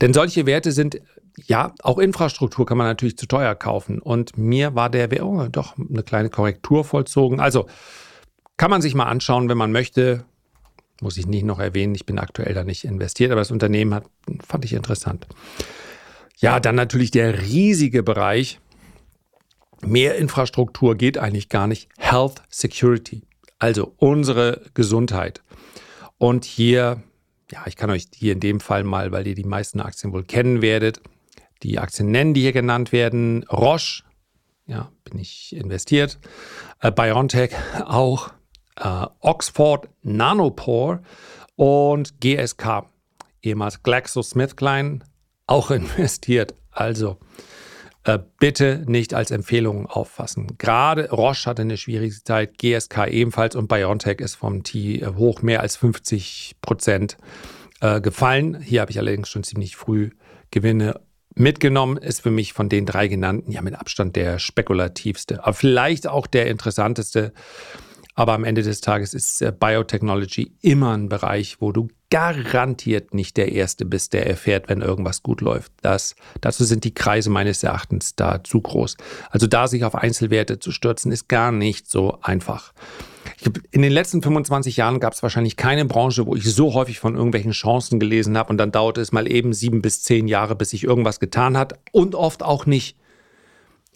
denn 0.00 0.12
solche 0.12 0.46
Werte 0.46 0.72
sind, 0.72 1.00
ja, 1.36 1.72
auch 1.84 1.98
Infrastruktur 1.98 2.66
kann 2.66 2.78
man 2.78 2.88
natürlich 2.88 3.16
zu 3.16 3.26
teuer 3.26 3.54
kaufen. 3.54 4.00
Und 4.00 4.36
mir 4.36 4.74
war 4.74 4.90
der 4.90 5.12
Wert 5.12 5.22
oh, 5.22 5.46
doch 5.46 5.76
eine 5.78 6.02
kleine 6.02 6.30
Korrektur 6.30 6.82
vollzogen. 6.82 7.38
Also 7.38 7.66
kann 8.56 8.70
man 8.70 8.82
sich 8.82 8.96
mal 8.96 9.04
anschauen, 9.04 9.48
wenn 9.48 9.58
man 9.58 9.70
möchte. 9.70 10.24
Muss 11.00 11.16
ich 11.16 11.26
nicht 11.26 11.44
noch 11.44 11.58
erwähnen, 11.58 11.94
ich 11.94 12.06
bin 12.06 12.18
aktuell 12.18 12.54
da 12.54 12.64
nicht 12.64 12.84
investiert, 12.84 13.30
aber 13.30 13.40
das 13.40 13.50
Unternehmen 13.50 13.94
hat, 13.94 14.04
fand 14.46 14.64
ich 14.64 14.72
interessant. 14.74 15.26
Ja, 16.38 16.60
dann 16.60 16.74
natürlich 16.74 17.10
der 17.10 17.42
riesige 17.42 18.02
Bereich 18.02 18.60
Mehr 19.82 20.16
Infrastruktur 20.16 20.94
geht 20.94 21.16
eigentlich 21.16 21.48
gar 21.48 21.66
nicht. 21.66 21.88
Health 21.96 22.42
Security, 22.50 23.22
also 23.58 23.94
unsere 23.96 24.62
Gesundheit. 24.74 25.42
Und 26.18 26.44
hier, 26.44 27.02
ja, 27.50 27.64
ich 27.66 27.76
kann 27.76 27.90
euch 27.90 28.08
hier 28.14 28.34
in 28.34 28.40
dem 28.40 28.60
Fall 28.60 28.84
mal, 28.84 29.10
weil 29.10 29.26
ihr 29.26 29.34
die 29.34 29.44
meisten 29.44 29.80
Aktien 29.80 30.12
wohl 30.12 30.24
kennen 30.24 30.60
werdet, 30.60 31.00
die 31.62 31.78
Aktien 31.78 32.10
nennen, 32.10 32.34
die 32.34 32.42
hier 32.42 32.52
genannt 32.52 32.92
werden. 32.92 33.44
Roche, 33.44 34.02
ja, 34.66 34.92
bin 35.04 35.18
ich 35.18 35.56
investiert. 35.56 36.18
Äh, 36.80 36.92
BioNTech 36.92 37.52
auch. 37.84 38.30
Äh, 38.80 39.06
Oxford 39.20 39.88
Nanopore 40.02 41.02
und 41.56 42.20
GSK, 42.20 42.86
ehemals 43.42 43.82
GlaxoSmithKline, 43.82 45.00
auch 45.46 45.70
investiert. 45.70 46.54
Also 46.70 47.18
äh, 48.04 48.18
bitte 48.38 48.82
nicht 48.86 49.12
als 49.12 49.30
Empfehlung 49.30 49.86
auffassen. 49.86 50.56
Gerade 50.56 51.10
Roche 51.10 51.50
hatte 51.50 51.62
eine 51.62 51.76
schwierige 51.76 52.14
Zeit, 52.24 52.56
GSK 52.58 53.08
ebenfalls 53.08 53.54
und 53.56 53.68
BioNTech 53.68 54.20
ist 54.20 54.36
vom 54.36 54.62
T 54.62 55.04
hoch 55.06 55.42
mehr 55.42 55.60
als 55.60 55.76
50 55.76 56.56
Prozent 56.62 57.18
äh, 57.80 58.00
gefallen. 58.00 58.60
Hier 58.62 58.80
habe 58.80 58.90
ich 58.90 58.98
allerdings 58.98 59.28
schon 59.28 59.44
ziemlich 59.44 59.76
früh 59.76 60.10
Gewinne 60.50 61.00
mitgenommen. 61.34 61.98
Ist 61.98 62.22
für 62.22 62.30
mich 62.30 62.54
von 62.54 62.70
den 62.70 62.86
drei 62.86 63.06
genannten 63.06 63.52
ja 63.52 63.60
mit 63.60 63.74
Abstand 63.74 64.16
der 64.16 64.38
spekulativste, 64.38 65.44
aber 65.44 65.52
vielleicht 65.52 66.06
auch 66.06 66.26
der 66.26 66.46
interessanteste. 66.46 67.34
Aber 68.14 68.32
am 68.34 68.44
Ende 68.44 68.62
des 68.62 68.80
Tages 68.80 69.14
ist 69.14 69.40
äh, 69.42 69.52
Biotechnology 69.58 70.52
immer 70.60 70.96
ein 70.96 71.08
Bereich, 71.08 71.60
wo 71.60 71.72
du 71.72 71.88
garantiert 72.10 73.14
nicht 73.14 73.36
der 73.36 73.52
Erste 73.52 73.84
bist, 73.84 74.12
der 74.12 74.26
erfährt, 74.26 74.68
wenn 74.68 74.82
irgendwas 74.82 75.22
gut 75.22 75.40
läuft. 75.40 75.72
Das, 75.80 76.16
dazu 76.40 76.64
sind 76.64 76.82
die 76.82 76.92
Kreise 76.92 77.30
meines 77.30 77.62
Erachtens 77.62 78.16
da 78.16 78.42
zu 78.42 78.60
groß. 78.60 78.96
Also 79.30 79.46
da 79.46 79.68
sich 79.68 79.84
auf 79.84 79.94
Einzelwerte 79.94 80.58
zu 80.58 80.72
stürzen, 80.72 81.12
ist 81.12 81.28
gar 81.28 81.52
nicht 81.52 81.88
so 81.88 82.18
einfach. 82.20 82.72
in 83.70 83.82
den 83.82 83.92
letzten 83.92 84.22
25 84.22 84.76
Jahren 84.76 84.98
gab 84.98 85.12
es 85.12 85.22
wahrscheinlich 85.22 85.56
keine 85.56 85.84
Branche, 85.84 86.26
wo 86.26 86.34
ich 86.34 86.52
so 86.52 86.74
häufig 86.74 86.98
von 86.98 87.14
irgendwelchen 87.14 87.52
Chancen 87.52 88.00
gelesen 88.00 88.36
habe 88.36 88.50
und 88.50 88.58
dann 88.58 88.72
dauerte 88.72 89.00
es 89.00 89.12
mal 89.12 89.30
eben 89.30 89.52
sieben 89.52 89.80
bis 89.80 90.02
zehn 90.02 90.26
Jahre, 90.26 90.56
bis 90.56 90.70
sich 90.70 90.82
irgendwas 90.82 91.20
getan 91.20 91.56
hat 91.56 91.78
und 91.92 92.16
oft 92.16 92.42
auch 92.42 92.66
nicht. 92.66 92.96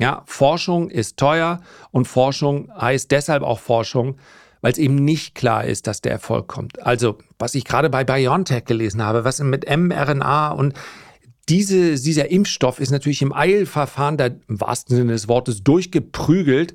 Ja, 0.00 0.22
Forschung 0.26 0.90
ist 0.90 1.16
teuer 1.16 1.60
und 1.90 2.06
Forschung 2.06 2.70
heißt 2.76 3.10
deshalb 3.10 3.42
auch 3.42 3.60
Forschung, 3.60 4.16
weil 4.60 4.72
es 4.72 4.78
eben 4.78 4.96
nicht 4.96 5.34
klar 5.34 5.64
ist, 5.64 5.86
dass 5.86 6.00
der 6.00 6.12
Erfolg 6.12 6.48
kommt. 6.48 6.82
Also, 6.82 7.18
was 7.38 7.54
ich 7.54 7.64
gerade 7.64 7.90
bei 7.90 8.02
BioNTech 8.02 8.64
gelesen 8.64 9.02
habe, 9.02 9.24
was 9.24 9.38
mit 9.40 9.68
mRNA 9.68 10.50
und 10.50 10.74
diese, 11.48 12.00
dieser 12.00 12.30
Impfstoff 12.30 12.80
ist 12.80 12.90
natürlich 12.90 13.22
im 13.22 13.32
Eilverfahren, 13.32 14.16
da 14.16 14.26
im 14.26 14.60
wahrsten 14.60 14.96
Sinne 14.96 15.12
des 15.12 15.28
Wortes, 15.28 15.62
durchgeprügelt. 15.62 16.74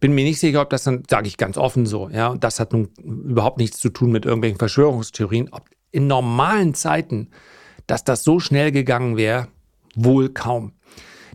Bin 0.00 0.14
mir 0.14 0.24
nicht 0.24 0.40
sicher, 0.40 0.62
ob 0.62 0.70
das 0.70 0.84
dann, 0.84 1.02
sage 1.08 1.28
ich 1.28 1.36
ganz 1.36 1.56
offen 1.56 1.86
so, 1.86 2.08
ja, 2.08 2.28
und 2.28 2.42
das 2.42 2.58
hat 2.58 2.72
nun 2.72 2.88
überhaupt 3.02 3.58
nichts 3.58 3.78
zu 3.78 3.90
tun 3.90 4.10
mit 4.10 4.24
irgendwelchen 4.24 4.58
Verschwörungstheorien. 4.58 5.50
Ob 5.52 5.64
in 5.92 6.06
normalen 6.06 6.74
Zeiten, 6.74 7.30
dass 7.86 8.04
das 8.04 8.24
so 8.24 8.40
schnell 8.40 8.72
gegangen 8.72 9.16
wäre, 9.16 9.48
wohl 9.94 10.30
kaum. 10.30 10.72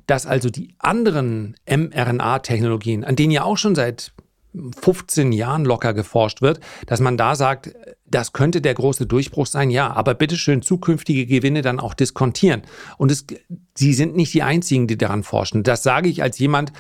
Dass 0.07 0.25
also 0.25 0.49
die 0.49 0.75
anderen 0.79 1.55
mRNA-Technologien, 1.69 3.03
an 3.03 3.15
denen 3.15 3.31
ja 3.31 3.43
auch 3.43 3.57
schon 3.57 3.75
seit 3.75 4.13
15 4.53 5.31
Jahren 5.31 5.63
locker 5.63 5.93
geforscht 5.93 6.41
wird, 6.41 6.59
dass 6.85 6.99
man 6.99 7.17
da 7.17 7.35
sagt, 7.35 7.73
das 8.05 8.33
könnte 8.33 8.61
der 8.61 8.73
große 8.73 9.05
Durchbruch 9.05 9.45
sein, 9.45 9.69
ja, 9.69 9.91
aber 9.93 10.13
bitteschön 10.13 10.61
zukünftige 10.61 11.25
Gewinne 11.25 11.61
dann 11.61 11.79
auch 11.79 11.93
diskontieren. 11.93 12.63
Und 12.97 13.11
es, 13.11 13.25
sie 13.75 13.93
sind 13.93 14.15
nicht 14.15 14.33
die 14.33 14.43
einzigen, 14.43 14.87
die 14.87 14.97
daran 14.97 15.23
forschen. 15.23 15.63
Das 15.63 15.83
sage 15.83 16.09
ich 16.09 16.21
als 16.21 16.37
jemand, 16.39 16.73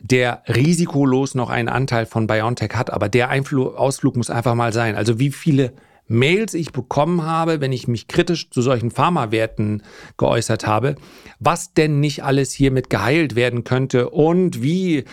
der 0.00 0.42
risikolos 0.48 1.34
noch 1.34 1.50
einen 1.50 1.68
Anteil 1.68 2.06
von 2.06 2.26
BioNTech 2.26 2.72
hat, 2.74 2.92
aber 2.92 3.08
der 3.08 3.28
Einflug, 3.30 3.76
Ausflug 3.76 4.16
muss 4.16 4.28
einfach 4.28 4.54
mal 4.54 4.72
sein. 4.72 4.96
Also 4.96 5.18
wie 5.18 5.30
viele 5.30 5.72
Mails 6.06 6.54
ich 6.54 6.72
bekommen 6.72 7.22
habe, 7.22 7.60
wenn 7.60 7.72
ich 7.72 7.88
mich 7.88 8.08
kritisch 8.08 8.50
zu 8.50 8.60
solchen 8.62 8.90
Pharmawerten 8.90 9.82
geäußert 10.18 10.66
habe, 10.66 10.96
was 11.38 11.72
denn 11.72 12.00
nicht 12.00 12.24
alles 12.24 12.52
hiermit 12.52 12.90
geheilt 12.90 13.36
werden 13.36 13.64
könnte 13.64 14.10
und 14.10 14.62
wie 14.62 15.04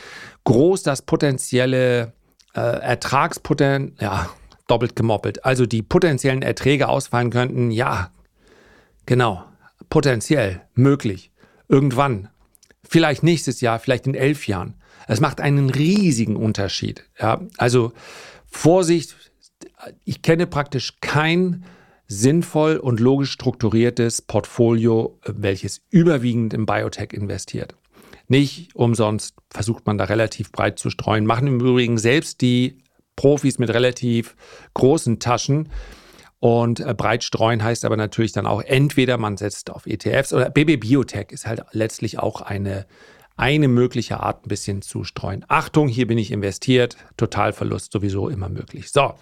groß 0.43 0.83
das 0.83 1.01
potenzielle 1.01 2.13
äh, 2.53 2.59
Ertragspotenzial, 2.59 3.93
ja, 3.99 4.29
doppelt 4.67 4.95
gemoppelt, 4.95 5.45
also 5.45 5.65
die 5.65 5.81
potenziellen 5.81 6.41
Erträge 6.41 6.87
ausfallen 6.87 7.29
könnten, 7.29 7.71
ja, 7.71 8.11
genau, 9.05 9.43
potenziell, 9.89 10.61
möglich, 10.73 11.31
irgendwann, 11.67 12.29
vielleicht 12.83 13.23
nächstes 13.23 13.61
Jahr, 13.61 13.79
vielleicht 13.79 14.07
in 14.07 14.15
elf 14.15 14.47
Jahren. 14.47 14.75
Es 15.07 15.19
macht 15.19 15.41
einen 15.41 15.69
riesigen 15.69 16.35
Unterschied. 16.35 17.05
Ja, 17.19 17.41
also 17.57 17.91
Vorsicht, 18.45 19.15
ich 19.20 19.20
kenne 20.21 20.47
praktisch 20.47 20.99
kein 21.01 21.63
sinnvoll 22.07 22.77
und 22.77 22.99
logisch 22.99 23.31
strukturiertes 23.31 24.21
Portfolio, 24.21 25.17
welches 25.25 25.81
überwiegend 25.89 26.53
in 26.53 26.65
Biotech 26.65 27.13
investiert. 27.13 27.75
Nicht 28.27 28.75
umsonst 28.75 29.35
versucht 29.49 29.85
man 29.85 29.97
da 29.97 30.05
relativ 30.05 30.51
breit 30.51 30.79
zu 30.79 30.89
streuen. 30.89 31.25
Machen 31.25 31.47
im 31.47 31.59
Übrigen 31.59 31.97
selbst 31.97 32.41
die 32.41 32.77
Profis 33.15 33.59
mit 33.59 33.69
relativ 33.69 34.35
großen 34.73 35.19
Taschen. 35.19 35.69
Und 36.39 36.79
äh, 36.79 36.93
breit 36.93 37.23
streuen 37.23 37.63
heißt 37.63 37.85
aber 37.85 37.97
natürlich 37.97 38.31
dann 38.31 38.47
auch 38.47 38.61
entweder 38.61 39.17
man 39.17 39.37
setzt 39.37 39.69
auf 39.69 39.85
ETFs 39.85 40.33
oder 40.33 40.49
BB 40.49 40.77
Biotech 40.77 41.27
ist 41.29 41.45
halt 41.45 41.63
letztlich 41.71 42.19
auch 42.19 42.41
eine, 42.41 42.87
eine 43.37 43.67
mögliche 43.67 44.19
Art, 44.19 44.45
ein 44.45 44.49
bisschen 44.49 44.81
zu 44.81 45.03
streuen. 45.03 45.45
Achtung, 45.47 45.87
hier 45.87 46.07
bin 46.07 46.17
ich 46.17 46.31
investiert. 46.31 46.97
Totalverlust 47.17 47.91
sowieso 47.91 48.29
immer 48.29 48.49
möglich. 48.49 48.91
So. 48.91 49.13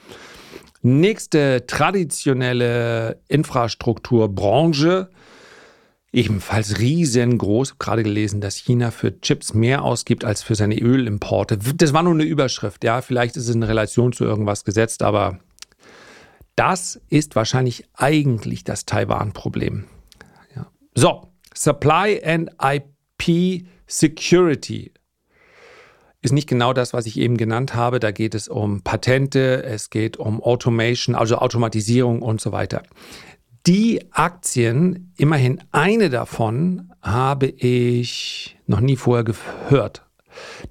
Nächste 0.82 1.66
traditionelle 1.68 3.20
Infrastrukturbranche, 3.28 5.10
ebenfalls 6.14 6.80
riesengroß. 6.80 7.80
Gerade 7.80 8.04
gelesen, 8.04 8.40
dass 8.40 8.56
China 8.56 8.92
für 8.92 9.20
Chips 9.20 9.54
mehr 9.54 9.84
ausgibt 9.84 10.24
als 10.24 10.42
für 10.42 10.56
seine 10.56 10.80
Ölimporte. 10.80 11.58
Das 11.58 11.92
war 11.92 12.04
nur 12.04 12.14
eine 12.14 12.24
Überschrift, 12.24 12.84
ja. 12.86 13.02
Vielleicht 13.02 13.36
ist 13.36 13.50
es 13.50 13.56
in 13.56 13.64
Relation 13.64 14.14
zu 14.14 14.24
irgendwas 14.24 14.64
gesetzt, 14.64 15.04
aber 15.04 15.40
das 16.56 17.00
ist 17.10 17.36
wahrscheinlich 17.36 17.86
eigentlich 17.94 18.64
das 18.64 18.86
Taiwan-Problem. 18.86 19.86
Ja. 20.56 20.68
So, 20.96 21.28
Supply 21.54 22.22
and 22.24 22.52
IP 22.62 22.86
Security 23.88 24.92
ist 26.22 26.34
nicht 26.34 26.50
genau 26.50 26.74
das, 26.74 26.94
was 26.94 27.06
ich 27.06 27.18
eben 27.18 27.38
genannt 27.38 27.76
habe. 27.76 28.00
Da 28.00 28.12
geht 28.12 28.36
es 28.36 28.48
um 28.48 28.82
Patente, 28.82 29.64
es 29.64 29.90
geht 29.90 30.18
um 30.18 30.42
Automation, 30.42 31.16
also 31.16 31.38
Automatisierung 31.38 32.22
und 32.22 32.42
so 32.42 32.52
weiter. 32.52 32.84
Die 33.68 34.12
Aktien, 34.12 35.14
immerhin 35.18 35.62
eine 35.72 36.10
davon, 36.10 36.92
habe 37.02 37.48
ich 37.48 38.58
noch 38.68 38.80
nie 38.80 38.96
vorher 38.96 39.24
gehört, 39.24 40.06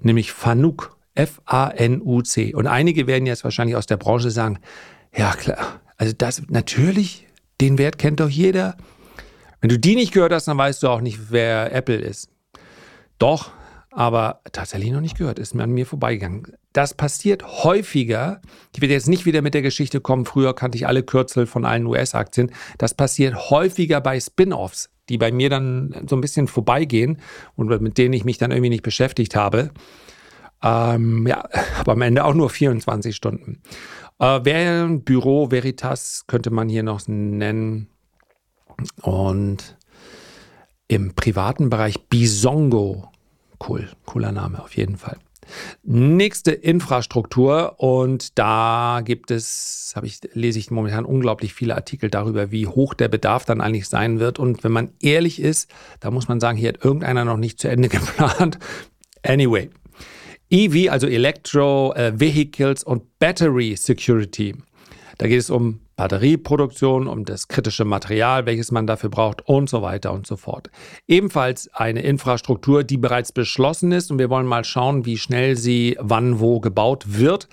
nämlich 0.01 0.31
Fanuc, 0.31 0.95
F-A-N-U-C. 1.15 2.53
Und 2.53 2.67
einige 2.67 3.07
werden 3.07 3.25
jetzt 3.25 3.43
wahrscheinlich 3.43 3.75
aus 3.75 3.85
der 3.85 3.97
Branche 3.97 4.31
sagen, 4.31 4.59
ja 5.15 5.33
klar, 5.33 5.81
also 5.97 6.13
das 6.17 6.43
natürlich, 6.49 7.27
den 7.61 7.77
Wert 7.77 7.97
kennt 7.97 8.19
doch 8.19 8.29
jeder. 8.29 8.77
Wenn 9.61 9.69
du 9.69 9.77
die 9.77 9.95
nicht 9.95 10.13
gehört 10.13 10.31
hast, 10.31 10.47
dann 10.47 10.57
weißt 10.57 10.83
du 10.83 10.87
auch 10.87 11.01
nicht, 11.01 11.31
wer 11.31 11.73
Apple 11.73 11.97
ist. 11.97 12.29
Doch, 13.19 13.51
aber 13.91 14.41
tatsächlich 14.51 14.91
noch 14.91 15.01
nicht 15.01 15.17
gehört, 15.17 15.39
ist 15.39 15.55
mir 15.55 15.63
an 15.63 15.71
mir 15.71 15.85
vorbeigegangen. 15.85 16.53
Das 16.73 16.93
passiert 16.93 17.63
häufiger. 17.63 18.41
Ich 18.73 18.81
werde 18.81 18.93
jetzt 18.93 19.07
nicht 19.07 19.25
wieder 19.25 19.41
mit 19.41 19.53
der 19.53 19.61
Geschichte 19.61 19.99
kommen, 19.99 20.25
früher 20.25 20.53
kannte 20.53 20.77
ich 20.77 20.87
alle 20.87 21.03
Kürzel 21.03 21.47
von 21.47 21.65
allen 21.65 21.85
US-Aktien. 21.85 22.51
Das 22.77 22.93
passiert 22.93 23.49
häufiger 23.49 23.99
bei 23.99 24.19
Spin-offs, 24.19 24.89
die 25.09 25.17
bei 25.17 25.31
mir 25.31 25.49
dann 25.49 26.05
so 26.07 26.15
ein 26.15 26.21
bisschen 26.21 26.47
vorbeigehen 26.47 27.19
und 27.55 27.67
mit 27.81 27.97
denen 27.97 28.13
ich 28.13 28.25
mich 28.25 28.37
dann 28.37 28.51
irgendwie 28.51 28.69
nicht 28.69 28.83
beschäftigt 28.83 29.35
habe. 29.35 29.71
Ähm, 30.61 31.25
ja, 31.27 31.43
aber 31.79 31.93
am 31.93 32.01
Ende 32.01 32.25
auch 32.25 32.35
nur 32.35 32.49
24 32.49 33.15
Stunden. 33.15 33.61
Äh, 34.19 34.41
wer 34.43 34.87
Büro 34.87 35.49
Veritas 35.51 36.25
könnte 36.27 36.51
man 36.51 36.69
hier 36.69 36.83
noch 36.83 37.07
nennen. 37.07 37.87
Und 39.01 39.77
im 40.89 41.13
privaten 41.15 41.69
Bereich 41.69 42.01
Bisongo 42.09 43.09
Cool, 43.65 43.89
cooler 44.05 44.31
Name 44.31 44.61
auf 44.61 44.75
jeden 44.75 44.97
Fall. 44.97 45.17
Nächste 45.83 46.51
Infrastruktur 46.51 47.75
und 47.77 48.37
da 48.37 49.01
gibt 49.03 49.31
es, 49.31 49.93
habe 49.95 50.05
ich, 50.05 50.19
lese 50.33 50.59
ich 50.59 50.69
momentan 50.69 51.05
unglaublich 51.05 51.53
viele 51.53 51.75
Artikel 51.75 52.09
darüber, 52.09 52.51
wie 52.51 52.67
hoch 52.67 52.93
der 52.93 53.07
Bedarf 53.07 53.45
dann 53.45 53.59
eigentlich 53.59 53.89
sein 53.89 54.19
wird. 54.19 54.37
Und 54.37 54.63
wenn 54.63 54.71
man 54.71 54.91
ehrlich 55.01 55.41
ist, 55.41 55.71
da 55.99 56.11
muss 56.11 56.27
man 56.27 56.39
sagen, 56.39 56.57
hier 56.57 56.69
hat 56.69 56.83
irgendeiner 56.83 57.25
noch 57.25 57.37
nicht 57.37 57.59
zu 57.59 57.67
Ende 57.67 57.89
geplant. 57.89 58.59
Anyway, 59.23 59.69
EV, 60.51 60.91
also 60.91 61.07
Electro 61.07 61.93
äh, 61.95 62.17
Vehicles 62.19 62.83
und 62.83 63.17
Battery 63.17 63.75
Security. 63.75 64.55
Da 65.17 65.27
geht 65.27 65.39
es 65.39 65.49
um 65.49 65.79
Batterieproduktion, 65.99 67.07
um 67.09 67.25
das 67.25 67.49
kritische 67.49 67.83
Material, 67.83 68.45
welches 68.45 68.71
man 68.71 68.87
dafür 68.87 69.09
braucht 69.09 69.45
und 69.49 69.69
so 69.69 69.81
weiter 69.81 70.13
und 70.13 70.25
so 70.25 70.37
fort. 70.37 70.69
Ebenfalls 71.09 71.69
eine 71.73 72.01
Infrastruktur, 72.03 72.85
die 72.85 72.95
bereits 72.95 73.33
beschlossen 73.33 73.91
ist 73.91 74.09
und 74.09 74.17
wir 74.17 74.29
wollen 74.29 74.45
mal 74.45 74.63
schauen, 74.63 75.05
wie 75.05 75.17
schnell 75.17 75.57
sie 75.57 75.97
wann 75.99 76.39
wo 76.39 76.61
gebaut 76.61 77.19
wird. 77.19 77.49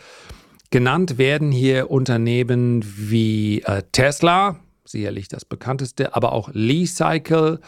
Genannt 0.71 1.19
werden 1.19 1.51
hier 1.51 1.91
Unternehmen 1.91 2.85
wie 2.85 3.63
äh, 3.63 3.83
Tesla, 3.91 4.61
sicherlich 4.85 5.27
das 5.27 5.45
bekannteste, 5.45 6.15
aber 6.15 6.31
auch 6.31 6.49
Lee 6.53 6.87
Cycle, 6.87 7.59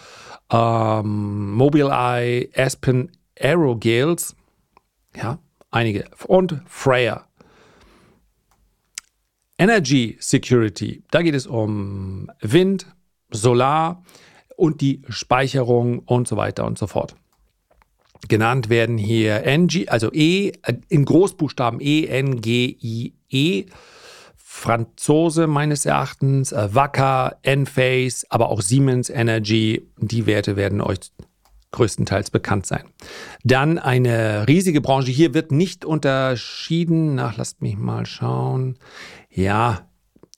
ähm, 0.52 1.54
Mobileye, 1.54 2.50
Aspen 2.54 3.10
Aerogales, 3.36 4.36
ja, 5.16 5.40
einige 5.72 6.04
und 6.28 6.62
Freya. 6.66 7.27
Energy 9.58 10.16
Security, 10.20 11.02
da 11.10 11.22
geht 11.22 11.34
es 11.34 11.46
um 11.46 12.30
Wind, 12.40 12.86
Solar 13.30 14.04
und 14.56 14.80
die 14.80 15.02
Speicherung 15.08 15.98
und 16.00 16.28
so 16.28 16.36
weiter 16.36 16.64
und 16.64 16.78
so 16.78 16.86
fort. 16.86 17.16
Genannt 18.28 18.68
werden 18.68 18.98
hier 18.98 19.44
NG, 19.44 19.88
also 19.88 20.10
E, 20.12 20.52
in 20.88 21.04
Großbuchstaben 21.04 21.80
E, 21.80 22.06
N, 22.06 22.40
G, 22.40 22.76
I, 22.80 23.14
E. 23.28 23.66
Franzose 24.36 25.46
meines 25.46 25.86
Erachtens, 25.86 26.50
äh, 26.50 26.74
Wacker, 26.74 27.36
Enphase, 27.42 28.26
aber 28.28 28.48
auch 28.48 28.60
Siemens 28.60 29.08
Energy. 29.08 29.86
Die 29.98 30.26
Werte 30.26 30.56
werden 30.56 30.80
euch 30.80 30.98
größtenteils 31.70 32.30
bekannt 32.30 32.66
sein. 32.66 32.82
Dann 33.44 33.78
eine 33.78 34.48
riesige 34.48 34.80
Branche. 34.80 35.12
Hier 35.12 35.34
wird 35.34 35.52
nicht 35.52 35.84
unterschieden. 35.84 37.14
Nach, 37.14 37.36
lasst 37.36 37.62
mich 37.62 37.76
mal 37.76 38.06
schauen. 38.06 38.78
Ja, 39.30 39.88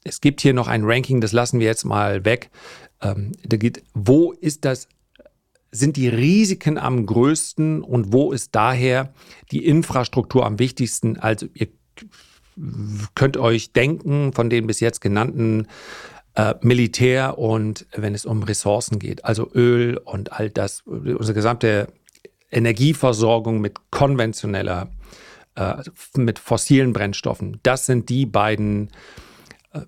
es 0.05 0.21
gibt 0.21 0.41
hier 0.41 0.55
noch 0.55 0.69
ein 0.69 0.85
Ranking, 0.85 1.21
das 1.21 1.33
lassen 1.33 1.61
wir 1.61 1.67
jetzt 1.67 1.85
mal 1.85 2.25
weg. 2.25 2.51
Ähm, 3.03 3.33
da 3.45 3.57
geht, 3.57 3.83
wo 3.95 4.33
ist 4.33 4.65
das, 4.65 4.89
sind 5.71 5.97
die 5.97 6.09
Risiken 6.09 6.79
am 6.79 7.07
größten 7.07 7.83
und 7.83 8.13
wo 8.13 8.33
ist 8.33 8.55
daher 8.55 9.13
die 9.53 9.65
Infrastruktur 9.67 10.45
am 10.45 10.59
wichtigsten? 10.59 11.17
Also 11.19 11.47
ihr 11.55 11.69
könnt 13.15 13.37
euch 13.37 13.73
denken 13.73 14.33
von 14.33 14.51
den 14.51 14.67
bis 14.67 14.81
jetzt 14.81 15.01
genannten 15.01 15.69
äh, 16.35 16.55
Militär 16.63 17.39
und 17.39 17.87
wenn 17.95 18.15
es 18.15 18.27
um 18.27 18.43
Ressourcen 18.43 18.99
geht, 18.99 19.25
also 19.25 19.51
Öl 19.55 19.97
und 19.99 20.33
all 20.33 20.51
das, 20.51 20.83
unsere 20.83 21.35
gesamte 21.35 21.89
Energieversorgung 22.51 23.61
mit 23.61 23.79
konventioneller 23.91 24.91
äh, 25.55 25.77
mit 26.17 26.39
fossilen 26.39 26.93
Brennstoffen. 26.93 27.59
Das 27.63 27.87
sind 27.87 28.09
die 28.09 28.27
beiden 28.27 28.91
äh, 29.73 29.81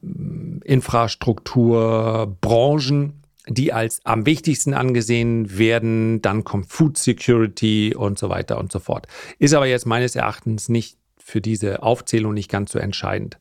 Infrastrukturbranchen, 0.65 3.23
die 3.49 3.73
als 3.73 4.01
am 4.05 4.27
wichtigsten 4.27 4.75
angesehen 4.75 5.59
werden. 5.59 6.23
Dann 6.23 6.45
kommt 6.45 6.67
Food 6.67 6.99
Security 6.99 7.95
und 7.97 8.19
so 8.19 8.29
weiter 8.29 8.59
und 8.59 8.73
so 8.73 8.79
fort. 8.79 9.07
Ist 9.39 9.55
aber 9.55 9.67
jetzt 9.67 9.87
meines 9.87 10.17
Erachtens 10.17 10.69
nicht 10.69 10.99
für 11.19 11.41
diese 11.41 11.83
Aufzählung 11.83 12.35
nicht 12.35 12.51
ganz 12.51 12.73
so 12.73 12.79
entscheidend. 12.79 13.39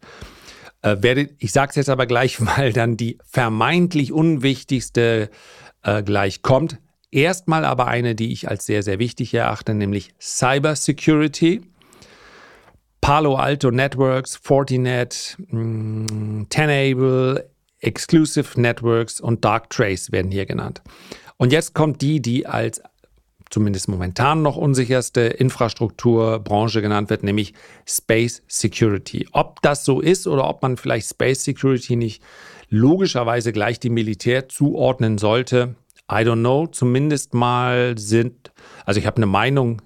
Äh, 0.82 1.28
ich 1.40 1.52
sage 1.52 1.72
es 1.72 1.76
jetzt 1.76 1.90
aber 1.90 2.06
gleich, 2.06 2.40
weil 2.58 2.74
dann 2.74 2.98
die 2.98 3.18
vermeintlich 3.26 4.12
unwichtigste 4.12 5.30
äh, 5.84 6.04
gleich 6.04 6.42
kommt. 6.42 6.80
Erstmal 7.12 7.66
aber 7.66 7.88
eine, 7.88 8.16
die 8.16 8.32
ich 8.32 8.48
als 8.48 8.66
sehr, 8.66 8.84
sehr 8.84 8.98
wichtig 8.98 9.34
erachte, 9.34 9.74
nämlich 9.74 10.14
Cyber 10.20 10.76
Security. 10.76 11.62
Palo 13.02 13.36
Alto 13.36 13.72
Networks, 13.72 14.36
Fortinet, 14.36 15.36
mm, 15.50 16.44
Tenable, 16.50 17.50
Exclusive 17.80 18.62
Networks 18.62 19.20
und 19.20 19.44
Dark 19.44 19.72
Trace 19.72 20.12
werden 20.12 20.32
hier 20.32 20.46
genannt. 20.46 20.82
Und 21.38 21.52
jetzt 21.52 21.74
kommt 21.74 22.02
die, 22.02 22.22
die 22.22 22.46
als 22.46 22.82
zumindest 23.50 23.88
momentan 23.88 24.42
noch 24.42 24.56
unsicherste 24.56 25.22
Infrastrukturbranche 25.22 26.82
genannt 26.82 27.10
wird, 27.10 27.24
nämlich 27.24 27.54
Space 27.86 28.44
Security. 28.48 29.28
Ob 29.32 29.62
das 29.62 29.84
so 29.84 30.00
ist 30.00 30.28
oder 30.28 30.48
ob 30.48 30.62
man 30.62 30.78
vielleicht 30.78 31.10
Space 31.10 31.44
Security 31.44 31.96
nicht 31.96 32.24
logischerweise 32.70 33.52
gleich 33.52 33.80
dem 33.80 33.94
Militär 33.94 34.48
zuordnen 34.48 35.18
sollte, 35.18 35.76
I 36.10 36.24
don't 36.24 36.40
know. 36.40 36.68
Zumindest 36.68 37.34
mal 37.34 37.98
sind, 37.98 38.52
also 38.86 39.00
ich 39.00 39.06
habe 39.06 39.18
eine 39.18 39.26
Meinung 39.26 39.82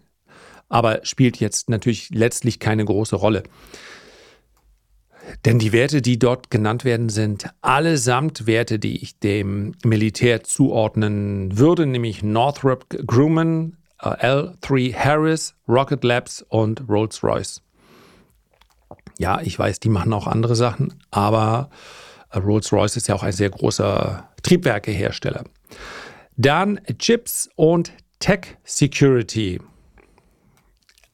aber 0.69 1.01
spielt 1.03 1.37
jetzt 1.37 1.69
natürlich 1.69 2.09
letztlich 2.11 2.59
keine 2.59 2.85
große 2.85 3.15
Rolle. 3.15 3.43
Denn 5.43 5.59
die 5.59 5.71
Werte, 5.71 6.01
die 6.01 6.19
dort 6.19 6.51
genannt 6.51 6.85
werden, 6.85 7.09
sind 7.09 7.49
allesamt 7.61 8.47
Werte, 8.47 8.79
die 8.79 9.01
ich 9.01 9.19
dem 9.19 9.73
Militär 9.83 10.43
zuordnen 10.43 11.57
würde, 11.57 11.85
nämlich 11.85 12.23
Northrop 12.23 12.87
Grumman, 13.05 13.77
äh, 14.01 14.09
L3 14.09 14.93
Harris, 14.93 15.55
Rocket 15.67 16.03
Labs 16.03 16.45
und 16.49 16.87
Rolls-Royce. 16.87 17.61
Ja, 19.17 19.41
ich 19.41 19.57
weiß, 19.57 19.79
die 19.79 19.89
machen 19.89 20.13
auch 20.13 20.27
andere 20.27 20.55
Sachen, 20.55 20.93
aber 21.11 21.69
äh, 22.31 22.37
Rolls-Royce 22.37 22.97
ist 22.97 23.07
ja 23.07 23.15
auch 23.15 23.23
ein 23.23 23.31
sehr 23.31 23.49
großer 23.49 24.29
Triebwerkehersteller. 24.43 25.45
Dann 26.37 26.81
Chips 26.99 27.49
und 27.55 27.93
Tech 28.19 28.57
Security. 28.63 29.59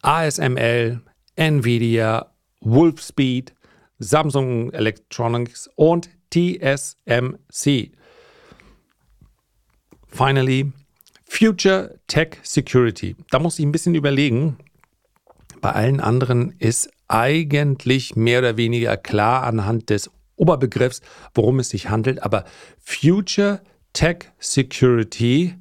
ASML, 0.01 1.01
Nvidia, 1.35 2.31
Wolfspeed, 2.61 3.53
Samsung 3.99 4.71
Electronics 4.71 5.69
und 5.75 6.09
TSMC. 6.31 7.91
Finally, 10.07 10.71
Future 11.25 11.99
Tech 12.07 12.37
Security. 12.43 13.15
Da 13.29 13.39
muss 13.39 13.59
ich 13.59 13.65
ein 13.65 13.71
bisschen 13.71 13.95
überlegen. 13.95 14.57
Bei 15.61 15.71
allen 15.71 15.99
anderen 15.99 16.55
ist 16.59 16.89
eigentlich 17.07 18.15
mehr 18.15 18.39
oder 18.39 18.57
weniger 18.57 18.97
klar 18.97 19.43
anhand 19.43 19.89
des 19.89 20.09
Oberbegriffs, 20.35 21.01
worum 21.33 21.59
es 21.59 21.69
sich 21.69 21.89
handelt. 21.89 22.23
Aber 22.23 22.45
Future 22.79 23.61
Tech 23.93 24.31
Security 24.39 25.55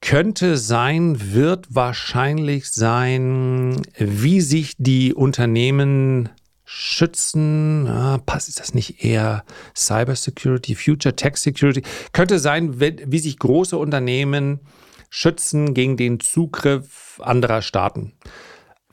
könnte 0.00 0.56
sein, 0.56 1.32
wird 1.32 1.66
wahrscheinlich 1.74 2.70
sein, 2.70 3.82
wie 3.98 4.40
sich 4.40 4.74
die 4.78 5.14
Unternehmen 5.14 6.28
schützen. 6.64 7.86
Ah, 7.88 8.18
passt, 8.24 8.48
ist 8.48 8.60
das 8.60 8.74
nicht 8.74 9.02
eher 9.02 9.44
Cyber 9.74 10.14
Security, 10.14 10.74
Future 10.74 11.16
Tech 11.16 11.36
Security? 11.36 11.82
Könnte 12.12 12.38
sein, 12.38 12.78
wie 12.78 13.18
sich 13.18 13.38
große 13.38 13.76
Unternehmen 13.76 14.60
schützen 15.10 15.72
gegen 15.72 15.96
den 15.96 16.20
Zugriff 16.20 17.20
anderer 17.22 17.62
Staaten. 17.62 18.12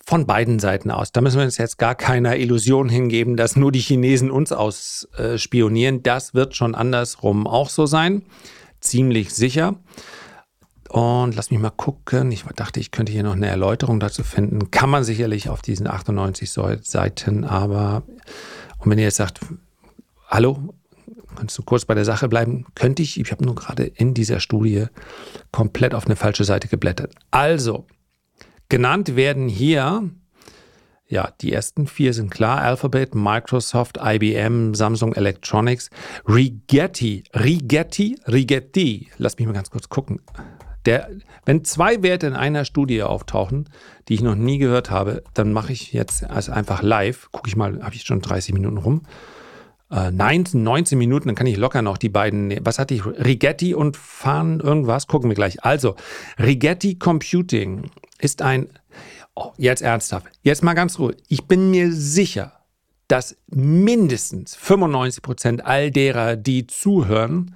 Von 0.05 0.25
beiden 0.25 0.59
Seiten 0.59 0.91
aus. 0.91 1.11
Da 1.11 1.19
müssen 1.19 1.37
wir 1.37 1.45
uns 1.45 1.57
jetzt 1.57 1.77
gar 1.77 1.95
keiner 1.95 2.37
Illusion 2.37 2.89
hingeben, 2.89 3.35
dass 3.35 3.55
nur 3.55 3.71
die 3.71 3.79
Chinesen 3.79 4.31
uns 4.31 4.51
ausspionieren. 4.51 6.03
Das 6.03 6.33
wird 6.33 6.55
schon 6.55 6.75
andersrum 6.75 7.47
auch 7.47 7.69
so 7.69 7.87
sein. 7.87 8.23
Ziemlich 8.79 9.33
sicher. 9.33 9.79
Und 10.95 11.35
lass 11.35 11.51
mich 11.51 11.59
mal 11.59 11.71
gucken. 11.71 12.31
Ich 12.31 12.43
dachte, 12.55 12.79
ich 12.79 12.89
könnte 12.89 13.11
hier 13.11 13.23
noch 13.23 13.33
eine 13.33 13.47
Erläuterung 13.47 13.99
dazu 13.99 14.23
finden. 14.23 14.71
Kann 14.71 14.89
man 14.89 15.03
sicherlich 15.03 15.49
auf 15.49 15.61
diesen 15.61 15.87
98 15.87 16.49
Seiten, 16.49 17.43
aber 17.43 18.03
und 18.77 18.89
wenn 18.89 18.97
ihr 18.97 19.03
jetzt 19.03 19.17
sagt, 19.17 19.41
hallo, 20.29 20.73
kannst 21.35 21.57
du 21.57 21.63
kurz 21.63 21.83
bei 21.83 21.95
der 21.95 22.05
Sache 22.05 22.29
bleiben? 22.29 22.65
Könnte 22.75 23.03
ich. 23.03 23.19
Ich 23.19 23.29
habe 23.33 23.43
nur 23.43 23.55
gerade 23.55 23.83
in 23.83 24.13
dieser 24.13 24.39
Studie 24.39 24.85
komplett 25.51 25.93
auf 25.93 26.05
eine 26.05 26.15
falsche 26.15 26.45
Seite 26.45 26.69
geblättert. 26.69 27.13
Also, 27.29 27.85
genannt 28.69 29.17
werden 29.17 29.49
hier, 29.49 30.09
ja, 31.09 31.33
die 31.41 31.51
ersten 31.51 31.87
vier 31.87 32.13
sind 32.13 32.29
klar: 32.29 32.61
Alphabet, 32.61 33.15
Microsoft, 33.15 33.99
IBM, 34.01 34.73
Samsung 34.73 35.11
Electronics, 35.11 35.89
Rigetti, 36.25 37.25
Rigetti, 37.33 38.17
Rigetti. 38.29 39.09
Lass 39.17 39.37
mich 39.37 39.45
mal 39.45 39.51
ganz 39.51 39.69
kurz 39.69 39.89
gucken. 39.89 40.21
Der, 40.85 41.09
wenn 41.45 41.63
zwei 41.63 42.03
Werte 42.03 42.27
in 42.27 42.33
einer 42.33 42.65
Studie 42.65 43.03
auftauchen, 43.03 43.69
die 44.07 44.15
ich 44.15 44.21
noch 44.21 44.35
nie 44.35 44.57
gehört 44.57 44.91
habe, 44.91 45.23
dann 45.33 45.51
mache 45.51 45.73
ich 45.73 45.93
jetzt 45.93 46.23
also 46.23 46.51
einfach 46.51 46.81
live, 46.81 47.29
gucke 47.31 47.47
ich 47.47 47.55
mal, 47.55 47.81
habe 47.83 47.95
ich 47.95 48.03
schon 48.03 48.21
30 48.21 48.53
Minuten 48.53 48.77
rum. 48.77 49.01
Äh, 49.91 50.11
19, 50.11 50.63
19 50.63 50.97
Minuten, 50.97 51.27
dann 51.27 51.35
kann 51.35 51.47
ich 51.47 51.57
locker 51.57 51.81
noch 51.81 51.97
die 51.97 52.09
beiden, 52.09 52.53
was 52.65 52.79
hatte 52.79 52.93
ich, 52.93 53.05
Rigetti 53.05 53.73
und 53.73 53.97
Fahren 53.97 54.59
irgendwas, 54.59 55.07
gucken 55.07 55.29
wir 55.29 55.35
gleich. 55.35 55.63
Also, 55.63 55.95
Rigetti 56.39 56.95
Computing 56.95 57.91
ist 58.19 58.41
ein, 58.41 58.69
oh, 59.35 59.51
jetzt 59.57 59.81
ernsthaft, 59.81 60.27
jetzt 60.41 60.63
mal 60.63 60.73
ganz 60.73 60.99
ruhig, 60.99 61.17
ich 61.27 61.45
bin 61.45 61.69
mir 61.69 61.91
sicher, 61.91 62.53
dass 63.07 63.37
mindestens 63.47 64.55
95 64.55 65.21
Prozent 65.21 65.65
all 65.65 65.91
derer, 65.91 66.35
die 66.35 66.65
zuhören, 66.65 67.55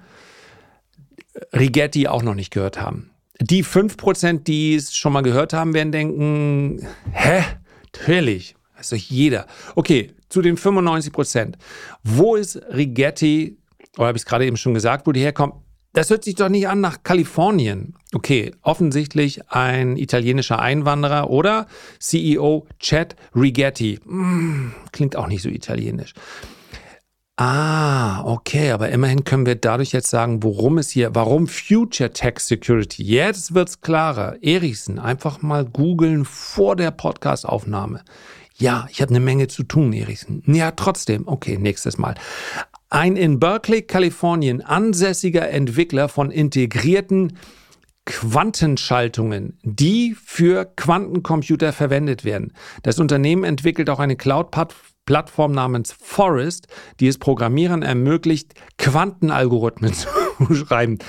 Rigetti 1.52 2.06
auch 2.06 2.22
noch 2.22 2.34
nicht 2.34 2.52
gehört 2.52 2.80
haben. 2.80 3.10
Die 3.40 3.64
5%, 3.64 4.44
die 4.44 4.74
es 4.74 4.94
schon 4.94 5.12
mal 5.12 5.22
gehört 5.22 5.52
haben, 5.52 5.72
werden 5.72 5.92
denken, 5.92 6.86
hä? 7.12 7.42
Natürlich, 7.92 8.54
weiß 8.76 8.90
doch 8.90 8.96
jeder. 8.96 9.46
Okay, 9.74 10.12
zu 10.28 10.42
den 10.42 10.56
95%. 10.56 11.54
Wo 12.04 12.36
ist 12.36 12.56
Rigetti, 12.72 13.58
oder 13.96 14.08
habe 14.08 14.16
ich 14.16 14.22
es 14.22 14.26
gerade 14.26 14.46
eben 14.46 14.56
schon 14.56 14.74
gesagt, 14.74 15.06
wo 15.06 15.12
die 15.12 15.20
herkommt? 15.20 15.54
Das 15.92 16.10
hört 16.10 16.22
sich 16.22 16.36
doch 16.36 16.48
nicht 16.48 16.68
an 16.68 16.80
nach 16.80 17.02
Kalifornien. 17.02 17.94
Okay, 18.14 18.52
offensichtlich 18.62 19.50
ein 19.50 19.96
italienischer 19.96 20.60
Einwanderer 20.60 21.30
oder 21.30 21.66
CEO 21.98 22.66
Chad 22.78 23.16
Rigetti. 23.34 23.98
Hm, 24.04 24.72
klingt 24.92 25.16
auch 25.16 25.26
nicht 25.26 25.42
so 25.42 25.48
italienisch. 25.48 26.14
Ah, 27.42 28.22
okay, 28.26 28.70
aber 28.70 28.90
immerhin 28.90 29.24
können 29.24 29.46
wir 29.46 29.54
dadurch 29.54 29.92
jetzt 29.92 30.10
sagen, 30.10 30.42
worum 30.42 30.76
es 30.76 30.90
hier, 30.90 31.14
warum 31.14 31.48
Future 31.48 32.12
Tech 32.12 32.38
Security. 32.38 33.02
Jetzt 33.02 33.54
wird's 33.54 33.80
klarer. 33.80 34.36
Erichsen, 34.42 34.98
einfach 34.98 35.40
mal 35.40 35.64
googeln 35.64 36.26
vor 36.26 36.76
der 36.76 36.90
Podcastaufnahme. 36.90 38.04
Ja, 38.56 38.86
ich 38.90 39.00
habe 39.00 39.08
eine 39.08 39.20
Menge 39.20 39.48
zu 39.48 39.62
tun, 39.62 39.94
Erichsen. 39.94 40.42
Ja, 40.48 40.72
trotzdem. 40.72 41.26
Okay, 41.26 41.56
nächstes 41.56 41.96
Mal. 41.96 42.14
Ein 42.90 43.16
in 43.16 43.40
Berkeley, 43.40 43.80
Kalifornien 43.80 44.60
ansässiger 44.60 45.48
Entwickler 45.48 46.10
von 46.10 46.30
integrierten 46.30 47.38
Quantenschaltungen, 48.04 49.58
die 49.62 50.14
für 50.14 50.66
Quantencomputer 50.66 51.72
verwendet 51.72 52.26
werden. 52.26 52.52
Das 52.82 52.98
Unternehmen 52.98 53.44
entwickelt 53.44 53.88
auch 53.88 53.98
eine 53.98 54.16
Cloud-Plattform 54.16 54.89
Plattform 55.10 55.50
namens 55.50 55.90
Forest, 55.90 56.68
die 57.00 57.08
es 57.08 57.18
Programmierern 57.18 57.82
ermöglicht, 57.82 58.54
Quantenalgorithmen 58.78 59.92
zu 59.92 60.54
schreiben. 60.54 61.00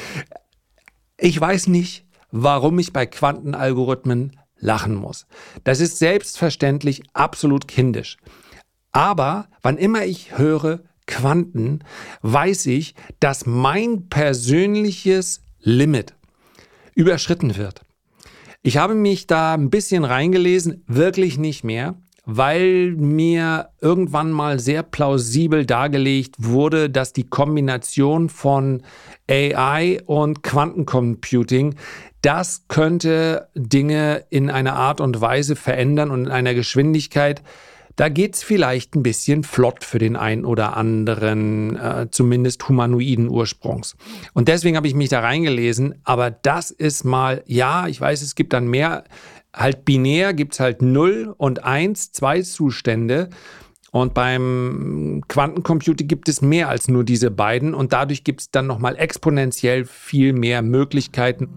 Ich 1.20 1.40
weiß 1.40 1.68
nicht, 1.68 2.08
warum 2.32 2.80
ich 2.80 2.94
bei 2.94 3.06
Quantenalgorithmen 3.06 4.40
lachen 4.58 4.96
muss. 4.96 5.28
Das 5.64 5.80
ist 5.80 6.00
selbstverständlich 6.00 7.04
absolut 7.14 7.68
kindisch. 7.68 8.18
Aber 8.92 9.48
wann 9.62 9.78
immer 9.78 10.04
ich 10.04 10.36
höre 10.36 10.80
Quanten, 11.06 11.84
weiß 12.24 12.66
ich, 12.66 12.96
dass 13.20 13.46
mein 13.46 14.10
persönliches 14.10 15.44
Limit 15.60 16.16
überschritten 16.96 17.56
wird. 17.56 17.82
Ich 18.64 18.78
habe 18.78 18.96
mich 18.96 19.28
da 19.28 19.54
ein 19.54 19.70
bisschen 19.70 20.06
reingelesen, 20.06 20.84
wirklich 20.88 21.38
nicht 21.38 21.64
mehr 21.64 22.02
weil 22.26 22.92
mir 22.92 23.70
irgendwann 23.82 24.32
mal 24.32 24.60
sehr 24.60 24.84
plausibel 24.84 25.66
dargelegt 25.66 26.36
wurde, 26.38 26.90
dass 26.90 27.14
die 27.14 27.28
Kombination 27.28 28.30
von 28.30 28.84
AI 29.30 30.02
und 30.06 30.44
Quantencomputing, 30.44 31.76
das 32.22 32.66
könnte 32.68 33.48
Dinge 33.56 34.26
in 34.30 34.52
einer 34.52 34.76
Art 34.76 35.02
und 35.02 35.20
Weise 35.22 35.56
verändern 35.56 36.12
und 36.12 36.26
in 36.26 36.32
einer 36.32 36.54
Geschwindigkeit, 36.54 37.42
da 37.96 38.10
geht's 38.10 38.42
vielleicht 38.42 38.96
ein 38.96 39.04
bisschen 39.04 39.44
flott 39.44 39.84
für 39.84 40.00
den 40.00 40.16
einen 40.16 40.46
oder 40.46 40.78
anderen, 40.78 41.76
äh, 41.76 42.08
zumindest 42.10 42.68
humanoiden 42.68 43.30
Ursprungs. 43.30 43.96
Und 44.34 44.48
deswegen 44.48 44.78
habe 44.78 44.88
ich 44.88 44.96
mich 44.96 45.10
da 45.10 45.20
reingelesen. 45.20 45.96
Aber 46.04 46.32
das 46.32 46.72
ist 46.72 47.04
mal, 47.04 47.44
ja, 47.46 47.88
ich 47.88 48.00
weiß, 48.00 48.22
es 48.22 48.36
gibt 48.36 48.54
dann 48.54 48.68
mehr 48.68 49.04
halt 49.56 49.86
binär 49.86 50.34
gibt 50.34 50.54
es 50.54 50.60
halt 50.60 50.82
0 50.82 51.34
und 51.38 51.64
1, 51.64 52.12
zwei 52.12 52.42
Zustände. 52.42 53.30
Und 53.92 54.14
beim 54.14 55.22
Quantencomputer 55.28 56.06
gibt 56.06 56.30
es 56.30 56.42
mehr 56.42 56.70
als 56.70 56.88
nur 56.88 57.04
diese 57.04 57.30
beiden 57.30 57.74
und 57.74 57.92
dadurch 57.92 58.24
gibt 58.24 58.42
es 58.42 58.50
dann 58.50 58.66
nochmal 58.66 58.96
exponentiell 58.96 59.84
viel 59.84 60.32
mehr 60.32 60.62
Möglichkeiten. 60.62 61.50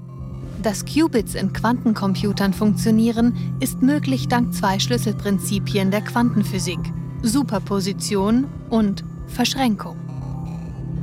Dass 0.60 0.84
Qubits 0.84 1.36
in 1.36 1.52
Quantencomputern 1.52 2.52
funktionieren, 2.52 3.36
ist 3.60 3.82
möglich 3.82 4.26
dank 4.26 4.52
zwei 4.52 4.80
Schlüsselprinzipien 4.80 5.92
der 5.92 6.00
Quantenphysik: 6.00 6.80
Superposition 7.22 8.46
und 8.68 9.04
Verschränkung. 9.28 9.96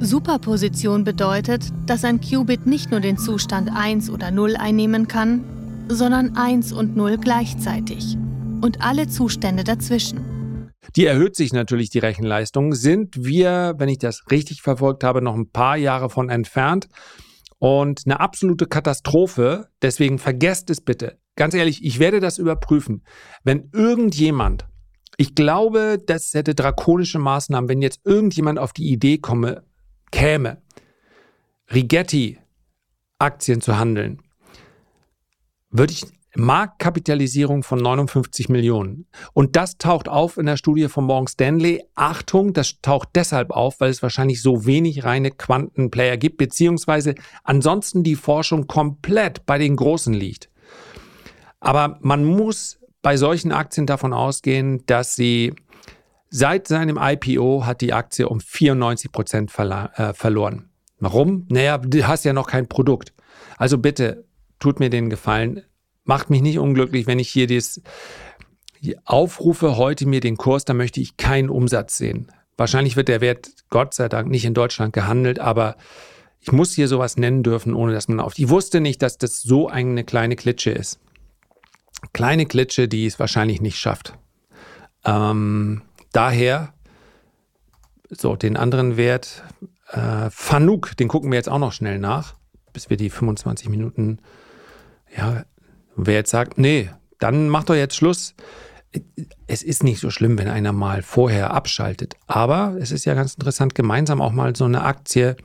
Superposition 0.01 1.03
bedeutet, 1.03 1.67
dass 1.85 2.03
ein 2.03 2.19
Qubit 2.19 2.65
nicht 2.65 2.91
nur 2.91 2.99
den 2.99 3.17
Zustand 3.17 3.69
1 3.71 4.09
oder 4.09 4.31
0 4.31 4.55
einnehmen 4.57 5.07
kann, 5.07 5.43
sondern 5.87 6.35
1 6.35 6.73
und 6.73 6.95
0 6.95 7.17
gleichzeitig 7.17 8.17
und 8.61 8.81
alle 8.81 9.07
Zustände 9.07 9.63
dazwischen. 9.63 10.69
Die 10.95 11.05
erhöht 11.05 11.35
sich 11.35 11.53
natürlich 11.53 11.89
die 11.89 11.99
Rechenleistung. 11.99 12.73
Sind 12.73 13.23
wir, 13.23 13.75
wenn 13.77 13.89
ich 13.89 13.99
das 13.99 14.23
richtig 14.31 14.61
verfolgt 14.61 15.03
habe, 15.03 15.21
noch 15.21 15.35
ein 15.35 15.49
paar 15.49 15.77
Jahre 15.77 16.09
von 16.09 16.29
entfernt 16.29 16.87
und 17.59 18.01
eine 18.05 18.19
absolute 18.19 18.65
Katastrophe. 18.65 19.67
Deswegen 19.81 20.19
vergesst 20.19 20.69
es 20.69 20.81
bitte. 20.81 21.17
Ganz 21.35 21.53
ehrlich, 21.53 21.83
ich 21.83 21.99
werde 21.99 22.19
das 22.19 22.37
überprüfen. 22.37 23.03
Wenn 23.43 23.69
irgendjemand, 23.73 24.65
ich 25.17 25.35
glaube, 25.35 25.97
das 26.05 26.33
hätte 26.33 26.55
drakonische 26.55 27.19
Maßnahmen, 27.19 27.69
wenn 27.69 27.81
jetzt 27.81 28.01
irgendjemand 28.03 28.59
auf 28.59 28.73
die 28.73 28.91
Idee 28.91 29.17
komme, 29.17 29.63
käme, 30.11 30.61
Rigetti 31.73 32.39
Aktien 33.17 33.61
zu 33.61 33.77
handeln, 33.77 34.21
würde 35.71 35.93
ich 35.93 36.05
Marktkapitalisierung 36.35 37.63
von 37.63 37.79
59 37.79 38.47
Millionen. 38.49 39.05
Und 39.33 39.55
das 39.55 39.77
taucht 39.77 40.07
auf 40.07 40.37
in 40.37 40.45
der 40.45 40.57
Studie 40.57 40.87
von 40.87 41.05
Morgan 41.05 41.27
Stanley. 41.27 41.83
Achtung, 41.95 42.53
das 42.53 42.79
taucht 42.81 43.09
deshalb 43.15 43.51
auf, 43.51 43.79
weil 43.79 43.89
es 43.89 44.01
wahrscheinlich 44.01 44.41
so 44.41 44.65
wenig 44.65 45.03
reine 45.03 45.31
Quantenplayer 45.31 46.17
gibt, 46.17 46.37
beziehungsweise 46.37 47.15
ansonsten 47.43 48.03
die 48.03 48.15
Forschung 48.15 48.67
komplett 48.67 49.45
bei 49.45 49.57
den 49.57 49.75
Großen 49.75 50.13
liegt. 50.13 50.49
Aber 51.59 51.97
man 52.01 52.23
muss 52.23 52.79
bei 53.01 53.17
solchen 53.17 53.51
Aktien 53.51 53.85
davon 53.85 54.13
ausgehen, 54.13 54.85
dass 54.85 55.15
sie 55.15 55.53
seit 56.29 56.67
seinem 56.67 56.97
IPO 57.01 57.65
hat 57.65 57.81
die 57.81 57.93
Aktie 57.93 58.27
um 58.27 58.39
94 58.39 59.11
Prozent 59.11 59.51
äh, 59.59 60.13
verloren. 60.13 60.69
Warum? 60.99 61.45
Naja, 61.49 61.77
du 61.77 62.07
hast 62.07 62.23
ja 62.23 62.31
noch 62.31 62.47
kein 62.47 62.69
Produkt. 62.69 63.13
Also 63.57 63.77
bitte 63.77 64.23
tut 64.61 64.79
mir 64.79 64.89
den 64.89 65.09
Gefallen, 65.09 65.63
macht 66.05 66.29
mich 66.29 66.41
nicht 66.41 66.59
unglücklich, 66.59 67.07
wenn 67.07 67.19
ich 67.19 67.29
hier 67.29 67.47
das, 67.47 67.81
aufrufe 69.05 69.75
heute 69.77 70.07
mir 70.07 70.21
den 70.21 70.37
Kurs, 70.37 70.65
dann 70.65 70.77
möchte 70.77 71.01
ich 71.01 71.17
keinen 71.17 71.49
Umsatz 71.49 71.97
sehen. 71.97 72.31
Wahrscheinlich 72.57 72.95
wird 72.95 73.07
der 73.07 73.21
Wert 73.21 73.49
Gott 73.69 73.93
sei 73.93 74.07
Dank 74.09 74.29
nicht 74.29 74.45
in 74.45 74.53
Deutschland 74.53 74.93
gehandelt, 74.93 75.39
aber 75.39 75.75
ich 76.39 76.51
muss 76.51 76.73
hier 76.73 76.87
sowas 76.87 77.17
nennen 77.17 77.43
dürfen, 77.43 77.73
ohne 77.73 77.93
dass 77.93 78.07
man 78.07 78.19
auf. 78.19 78.33
Ich 78.37 78.49
wusste 78.49 78.81
nicht, 78.81 79.01
dass 79.01 79.17
das 79.17 79.41
so 79.41 79.67
eine 79.67 80.03
kleine 80.03 80.35
Klitsche 80.35 80.71
ist. 80.71 80.99
Kleine 82.13 82.47
Klitsche, 82.47 82.87
die 82.87 83.05
es 83.05 83.19
wahrscheinlich 83.19 83.61
nicht 83.61 83.77
schafft. 83.77 84.17
Ähm, 85.05 85.83
daher, 86.11 86.73
so, 88.09 88.35
den 88.35 88.57
anderen 88.57 88.97
Wert, 88.97 89.43
äh, 89.91 90.29
Fanuk, 90.31 90.97
den 90.97 91.07
gucken 91.07 91.31
wir 91.31 91.37
jetzt 91.37 91.49
auch 91.49 91.59
noch 91.59 91.73
schnell 91.73 91.99
nach, 91.99 92.35
bis 92.73 92.89
wir 92.89 92.97
die 92.97 93.11
25 93.11 93.69
Minuten, 93.69 94.19
ja, 95.15 95.45
wer 95.95 96.15
jetzt 96.15 96.31
sagt, 96.31 96.57
nee, 96.57 96.89
dann 97.19 97.49
macht 97.49 97.69
doch 97.69 97.75
jetzt 97.75 97.95
Schluss. 97.95 98.35
Es 99.47 99.63
ist 99.63 99.83
nicht 99.83 99.99
so 99.99 100.09
schlimm, 100.09 100.37
wenn 100.37 100.49
einer 100.49 100.73
mal 100.73 101.01
vorher 101.01 101.51
abschaltet. 101.51 102.15
Aber 102.27 102.75
es 102.79 102.91
ist 102.91 103.05
ja 103.05 103.13
ganz 103.13 103.35
interessant, 103.35 103.75
gemeinsam 103.75 104.21
auch 104.21 104.31
mal 104.31 104.55
so 104.55 104.65
eine 104.65 104.83
Aktie. 104.83 105.37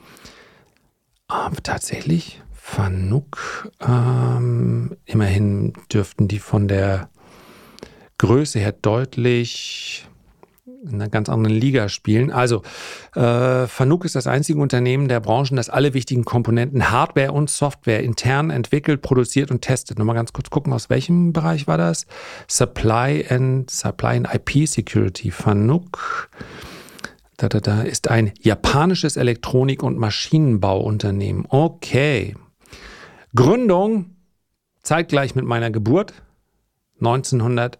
Aber 1.28 1.62
tatsächlich, 1.62 2.42
Fanuk, 2.52 3.70
ähm, 3.80 4.96
immerhin 5.04 5.74
dürften 5.92 6.26
die 6.26 6.40
von 6.40 6.66
der 6.66 7.08
Größe 8.18 8.58
her 8.58 8.72
deutlich 8.72 10.08
in 10.84 10.94
einer 10.94 11.08
ganz 11.08 11.28
anderen 11.28 11.56
Liga 11.56 11.88
spielen. 11.88 12.30
Also, 12.30 12.62
äh, 13.14 13.66
Fanuc 13.66 14.04
ist 14.04 14.14
das 14.14 14.26
einzige 14.26 14.60
Unternehmen 14.60 15.08
der 15.08 15.20
Branchen, 15.20 15.56
das 15.56 15.68
alle 15.68 15.94
wichtigen 15.94 16.24
Komponenten 16.24 16.90
Hardware 16.90 17.32
und 17.32 17.50
Software 17.50 18.02
intern 18.02 18.50
entwickelt, 18.50 19.02
produziert 19.02 19.50
und 19.50 19.62
testet. 19.62 19.98
Nochmal 19.98 20.16
ganz 20.16 20.32
kurz 20.32 20.50
gucken, 20.50 20.72
aus 20.72 20.90
welchem 20.90 21.32
Bereich 21.32 21.66
war 21.66 21.78
das? 21.78 22.06
Supply 22.48 23.24
and 23.28 23.70
Supply 23.70 24.16
and 24.16 24.28
IP 24.32 24.68
Security. 24.68 25.30
Fanuc 25.30 26.28
da, 27.36 27.50
da, 27.50 27.60
da, 27.60 27.82
ist 27.82 28.08
ein 28.08 28.32
japanisches 28.40 29.18
Elektronik- 29.18 29.82
und 29.82 29.98
Maschinenbauunternehmen. 29.98 31.44
Okay. 31.48 32.34
Gründung 33.34 34.16
zeitgleich 34.82 35.34
mit 35.34 35.44
meiner 35.44 35.70
Geburt 35.70 36.14
1900. 37.00 37.78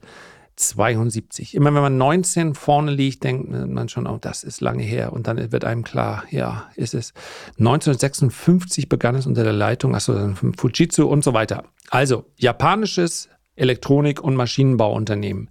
72. 0.57 1.55
Immer 1.55 1.75
wenn 1.75 1.83
man 1.83 1.99
19 1.99 2.55
vorne 2.55 2.91
liegt, 2.91 3.25
denkt 3.25 3.51
man 3.51 3.89
schon, 3.89 4.07
oh, 4.07 4.19
das 4.21 4.43
ist 4.43 4.61
lange 4.61 4.83
her. 4.83 5.13
Und 5.13 5.27
dann 5.27 5.53
wird 5.53 5.65
einem 5.65 5.85
klar, 5.85 6.25
ja, 6.31 6.71
ist 6.75 6.95
es. 6.95 7.13
1956 7.59 8.89
begann 8.89 9.15
es 9.15 9.27
unter 9.27 9.45
der 9.45 9.53
Leitung, 9.53 9.95
achso, 9.95 10.13
von 10.35 10.55
Fujitsu 10.55 11.07
und 11.07 11.23
so 11.23 11.35
weiter. 11.35 11.65
Also, 11.91 12.25
japanisches 12.37 13.29
Elektronik- 13.55 14.21
und 14.21 14.35
Maschinenbauunternehmen. 14.35 15.51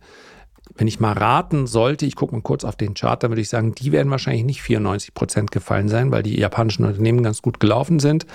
Wenn 0.76 0.88
ich 0.88 1.00
mal 1.00 1.14
raten 1.14 1.68
sollte, 1.68 2.06
ich 2.06 2.16
gucke 2.16 2.36
mal 2.36 2.42
kurz 2.42 2.66
auf 2.66 2.76
den 2.76 2.96
Chart, 2.96 3.22
dann 3.22 3.32
würde 3.32 3.42
ich 3.42 3.50
sagen, 3.50 3.76
die 3.76 3.92
werden 3.92 4.12
wahrscheinlich 4.12 4.44
nicht 4.44 4.62
94 4.62 5.14
Prozent 5.14 5.52
gefallen 5.52 5.88
sein, 5.88 6.12
weil 6.12 6.24
die 6.24 6.38
japanischen 6.38 6.86
Unternehmen 6.86 7.24
ganz 7.24 7.42
gut 7.42 7.60
gelaufen 7.60 8.00
sind. 8.00 8.26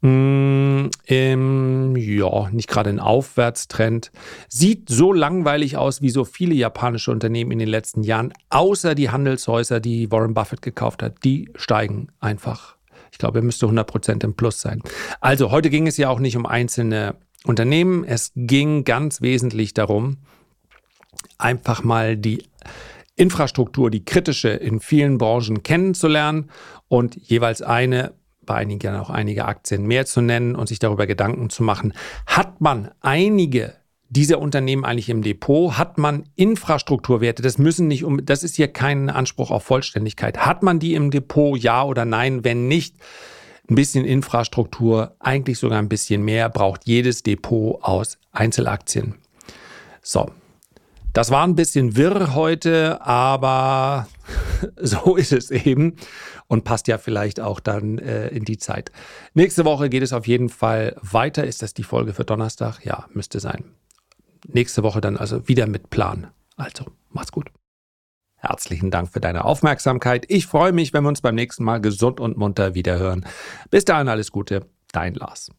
Mm, 0.00 0.90
ähm, 1.08 1.96
ja, 1.96 2.48
nicht 2.50 2.68
gerade 2.68 2.90
ein 2.90 3.00
Aufwärtstrend. 3.00 4.12
Sieht 4.48 4.88
so 4.88 5.12
langweilig 5.12 5.76
aus 5.76 6.02
wie 6.02 6.10
so 6.10 6.24
viele 6.24 6.54
japanische 6.54 7.10
Unternehmen 7.10 7.50
in 7.50 7.58
den 7.58 7.68
letzten 7.68 8.02
Jahren, 8.02 8.32
außer 8.50 8.94
die 8.94 9.10
Handelshäuser, 9.10 9.80
die 9.80 10.10
Warren 10.12 10.34
Buffett 10.34 10.62
gekauft 10.62 11.02
hat. 11.02 11.24
Die 11.24 11.50
steigen 11.56 12.08
einfach. 12.20 12.76
Ich 13.10 13.18
glaube, 13.18 13.40
er 13.40 13.44
müsste 13.44 13.66
100% 13.66 14.22
im 14.22 14.34
Plus 14.34 14.60
sein. 14.60 14.80
Also, 15.20 15.50
heute 15.50 15.70
ging 15.70 15.86
es 15.86 15.96
ja 15.96 16.10
auch 16.10 16.20
nicht 16.20 16.36
um 16.36 16.46
einzelne 16.46 17.16
Unternehmen. 17.44 18.04
Es 18.04 18.32
ging 18.36 18.84
ganz 18.84 19.20
wesentlich 19.20 19.74
darum, 19.74 20.18
einfach 21.38 21.82
mal 21.82 22.16
die 22.16 22.44
Infrastruktur, 23.16 23.90
die 23.90 24.04
kritische 24.04 24.50
in 24.50 24.78
vielen 24.78 25.18
Branchen 25.18 25.64
kennenzulernen 25.64 26.50
und 26.86 27.16
jeweils 27.16 27.62
eine 27.62 28.12
bei 28.48 28.54
einigen 28.54 28.96
auch 28.96 29.10
einige 29.10 29.44
Aktien 29.44 29.86
mehr 29.86 30.06
zu 30.06 30.20
nennen 30.20 30.56
und 30.56 30.68
sich 30.68 30.80
darüber 30.80 31.06
Gedanken 31.06 31.50
zu 31.50 31.62
machen. 31.62 31.92
Hat 32.26 32.60
man 32.60 32.90
einige 33.00 33.74
dieser 34.08 34.40
Unternehmen 34.40 34.84
eigentlich 34.84 35.10
im 35.10 35.22
Depot? 35.22 35.78
Hat 35.78 35.98
man 35.98 36.24
Infrastrukturwerte? 36.34 37.42
Das 37.42 37.58
müssen 37.58 37.86
nicht 37.86 38.04
um, 38.04 38.24
das 38.24 38.42
ist 38.42 38.56
hier 38.56 38.68
kein 38.68 39.10
Anspruch 39.10 39.50
auf 39.50 39.62
Vollständigkeit. 39.62 40.38
Hat 40.38 40.62
man 40.62 40.78
die 40.78 40.94
im 40.94 41.10
Depot? 41.10 41.58
Ja 41.58 41.84
oder 41.84 42.04
nein? 42.04 42.42
Wenn 42.42 42.66
nicht, 42.66 42.96
ein 43.70 43.74
bisschen 43.74 44.04
Infrastruktur, 44.04 45.14
eigentlich 45.18 45.58
sogar 45.58 45.78
ein 45.78 45.90
bisschen 45.90 46.24
mehr, 46.24 46.48
braucht 46.48 46.86
jedes 46.86 47.22
Depot 47.22 47.78
aus 47.82 48.18
Einzelaktien. 48.32 49.14
So. 50.02 50.30
Das 51.12 51.30
war 51.30 51.46
ein 51.46 51.54
bisschen 51.54 51.96
wirr 51.96 52.34
heute, 52.34 53.00
aber 53.00 54.08
so 54.76 55.16
ist 55.16 55.32
es 55.32 55.50
eben 55.50 55.96
und 56.46 56.64
passt 56.64 56.88
ja 56.88 56.98
vielleicht 56.98 57.40
auch 57.40 57.60
dann 57.60 57.98
äh, 57.98 58.28
in 58.28 58.44
die 58.44 58.58
Zeit. 58.58 58.92
Nächste 59.34 59.64
Woche 59.64 59.88
geht 59.88 60.02
es 60.02 60.12
auf 60.12 60.26
jeden 60.26 60.48
Fall 60.48 60.96
weiter. 61.00 61.44
Ist 61.44 61.62
das 61.62 61.74
die 61.74 61.82
Folge 61.82 62.12
für 62.12 62.24
Donnerstag? 62.24 62.84
Ja, 62.84 63.06
müsste 63.12 63.40
sein. 63.40 63.64
Nächste 64.46 64.82
Woche 64.82 65.00
dann 65.00 65.16
also 65.16 65.48
wieder 65.48 65.66
mit 65.66 65.90
Plan. 65.90 66.28
Also, 66.56 66.86
mach's 67.10 67.32
gut. 67.32 67.50
Herzlichen 68.36 68.90
Dank 68.90 69.10
für 69.10 69.20
deine 69.20 69.44
Aufmerksamkeit. 69.44 70.24
Ich 70.28 70.46
freue 70.46 70.72
mich, 70.72 70.92
wenn 70.92 71.02
wir 71.02 71.08
uns 71.08 71.20
beim 71.20 71.34
nächsten 71.34 71.64
Mal 71.64 71.80
gesund 71.80 72.20
und 72.20 72.36
munter 72.36 72.74
wiederhören. 72.74 73.26
Bis 73.70 73.84
dahin 73.84 74.08
alles 74.08 74.30
Gute, 74.30 74.66
dein 74.92 75.14
Lars. 75.14 75.50